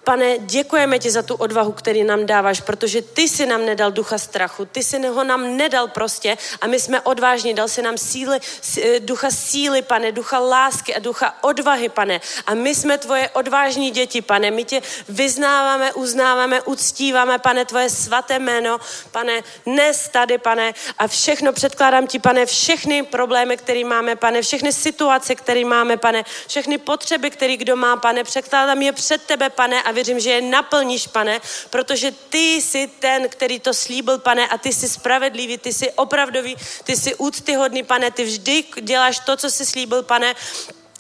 [0.03, 4.17] Pane, děkujeme ti za tu odvahu, který nám dáváš, protože ty si nám nedal ducha
[4.17, 8.39] strachu, ty si ho nám nedal prostě a my jsme odvážní, dal si nám síly,
[8.81, 12.21] eh, ducha síly, pane, ducha lásky a ducha odvahy, pane.
[12.45, 14.51] A my jsme tvoje odvážní děti, pane.
[14.51, 18.80] My tě vyznáváme, uznáváme, uctíváme, pane, tvoje svaté jméno,
[19.11, 24.73] pane, dnes tady, pane, a všechno předkládám ti, pane, všechny problémy, které máme, pane, všechny
[24.73, 29.84] situace, které máme, pane, všechny potřeby, které kdo má, pane, předkládám je před tebe, pane,
[29.84, 34.57] a věřím, že je naplníš, pane, protože ty jsi ten, který to slíbil, pane, a
[34.57, 39.52] ty jsi spravedlivý, ty jsi opravdový, ty jsi úctyhodný, pane, ty vždy děláš to, co
[39.52, 40.36] jsi slíbil, pane,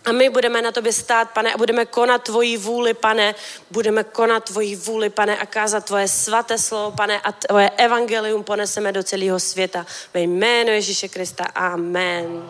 [0.05, 3.35] a my budeme na tobě stát, pane, a budeme konat tvoji vůli, pane.
[3.71, 8.91] Budeme konat tvoji vůli, pane, a kázat tvoje svaté slovo, pane, a tvoje evangelium poneseme
[8.91, 9.85] do celého světa.
[10.13, 11.43] Ve jménu Ježíše Krista.
[11.43, 12.43] Amen.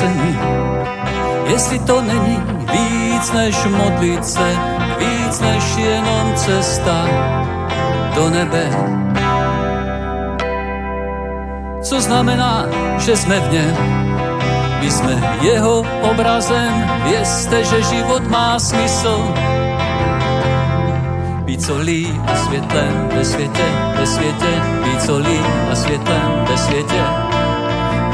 [0.00, 0.38] Spasený.
[1.46, 4.56] Jestli to není víc než modlit se,
[4.98, 7.06] víc než jenom cesta
[8.14, 8.70] do nebe.
[11.82, 12.64] Co znamená,
[12.98, 13.76] že jsme v něm,
[14.80, 19.34] my jsme jeho obrazem, vězte, že život má smysl.
[21.44, 23.64] Být solí a světlem ve světě,
[23.98, 25.40] ve světě, být solí
[25.72, 27.02] a světlem ve světě.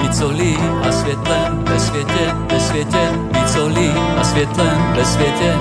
[0.01, 0.59] Být solí
[0.89, 5.55] a světlem ve světě, ve světě, být solí a světlem ve světě.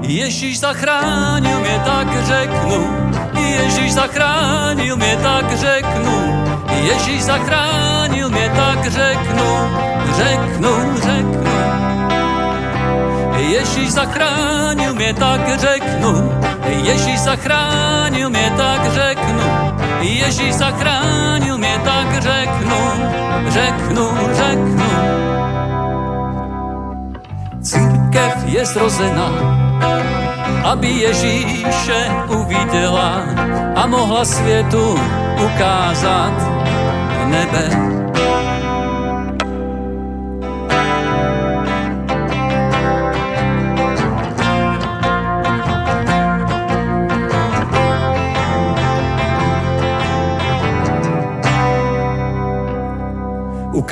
[0.00, 3.10] Ježíš zachránil mě, tak řeknu,
[3.40, 6.44] Ježíš zachránil mě, tak řeknu,
[6.82, 9.44] Ježíš zachránil mě, tak řeknu,
[10.16, 10.70] řeknu,
[11.02, 11.52] řeknu.
[13.36, 16.32] Ježíš zachránil mě, tak řeknu,
[16.66, 19.42] Ježíš zachránil mě, tak řeknu,
[20.00, 22.92] Ježíš zachránil mě, tak řeknu,
[23.48, 23.71] řeknu,
[24.32, 24.90] řeknu.
[27.62, 29.28] Církev je zrozena,
[30.64, 33.22] aby Ježíše uviděla
[33.76, 34.98] a mohla světu
[35.44, 36.32] ukázat
[37.26, 37.91] nebe.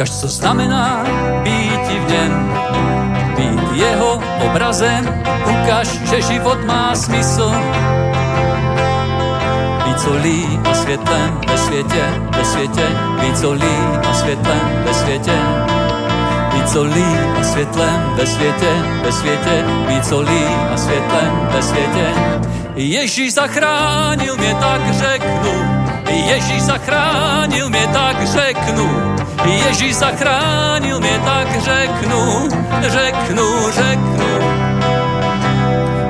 [0.00, 1.04] Ukaž, co znamená
[1.42, 2.52] být v něm,
[3.36, 5.22] být jeho obrazem.
[5.44, 7.52] Ukaž, že život má smysl.
[9.84, 12.04] Být solí a světlem ve světě,
[12.36, 12.86] ve světě,
[13.20, 13.76] být solí
[14.08, 15.38] a světlem ve světě.
[16.52, 18.72] Být solí a světlem ve světě,
[19.04, 20.44] ve světě, být solí
[20.74, 22.06] a světlem ve světě.
[22.74, 25.52] Ježíš zachránil mě, tak řeknu,
[26.10, 32.48] Ježíš zachránil mě, tak řeknu, Ježíš zachránil mě, tak řeknu,
[32.80, 34.30] řeknu, řeknu.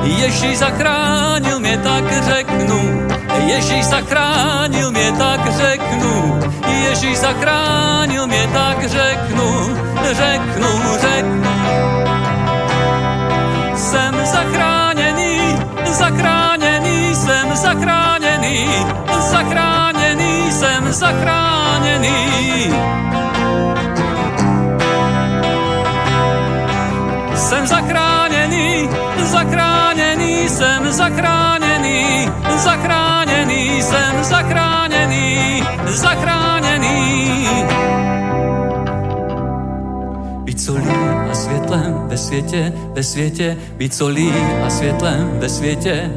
[0.02, 3.09] Ježíš zachránil mě, tak řeknu,
[3.47, 9.77] Ježíš zachránil mě, tak řeknu, Ježíš zachránil mě, tak řeknu,
[10.12, 10.69] řeknu,
[11.01, 11.43] řeknu.
[13.74, 18.69] Jsem zachráněný, zachráněný, jsem zachráněný,
[19.20, 19.80] zachráněný,
[20.92, 22.70] zachráněný.
[27.34, 28.88] Jsem zachráněný,
[29.24, 37.48] zachráněný, jsem zachráněný, zachráněný, jsem zachráněný, zachráněný.
[40.44, 40.96] Být solí
[41.30, 44.32] a světlem ve světě, ve světě, být solí
[44.66, 46.10] a světlem ve světě.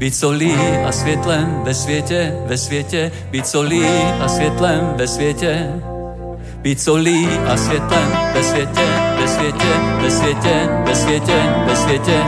[0.00, 0.56] Být solí
[0.86, 3.84] a světlem ve světě, ve světě, být solí
[4.20, 5.68] a světlem ve světě.
[6.62, 8.86] Být solí a světlem ve světě,
[9.20, 12.22] ve světě, ve světě, ve světě, ve světě.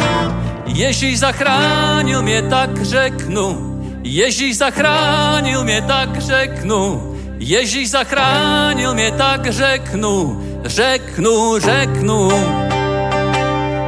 [0.67, 3.81] Ježíš zachránil mě, tak řeknu.
[4.03, 7.03] Ježíš zachránil mě, tak řeknu.
[7.39, 10.43] Ježíš zachránil mě, tak řeknu.
[10.65, 12.31] Řeknu, řeknu.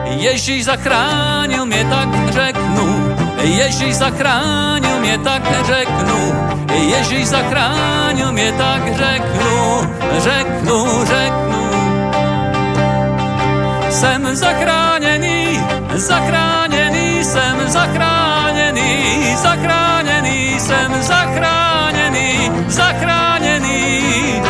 [0.04, 2.63] Ježíš zachránil mě, tak řeknu.
[3.44, 6.34] Ježíš zachránil mě, tak řeknu.
[6.72, 9.80] Ježíš zachránil mě, tak řeknu,
[10.18, 11.64] řeknu, řeknu.
[13.90, 15.60] Jsem zachráněný,
[15.94, 24.42] zachráněný, jsem zachráněný, zachráněný, jsem zachráněný, zachráněný.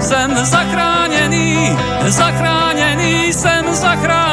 [0.00, 1.76] Jsem zachráněný,
[2.08, 4.27] zachráněný, jsem zachráněný,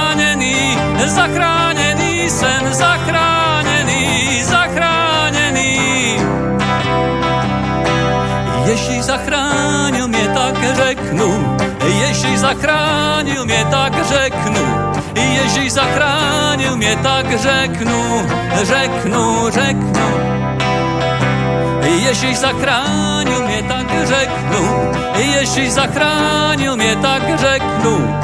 [1.09, 6.17] zachráněný, jsem zachráněný, zachráněný.
[8.65, 11.57] Ježíš zachránil mě, tak řeknu,
[11.99, 14.65] Ježíš zachránil mě, tak řeknu,
[15.15, 18.25] Ježíš zachránil mě, tak řeknu,
[18.63, 20.05] řeknu, řeknu.
[21.85, 28.15] Ježíš zachránil mě, tak řeknu, Ježíš zachránil mě, tak řeknu,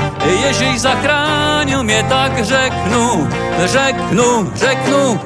[0.43, 3.29] Ježíš zachránil mě, tak řeknu,
[3.65, 5.19] řeknu, řeknu.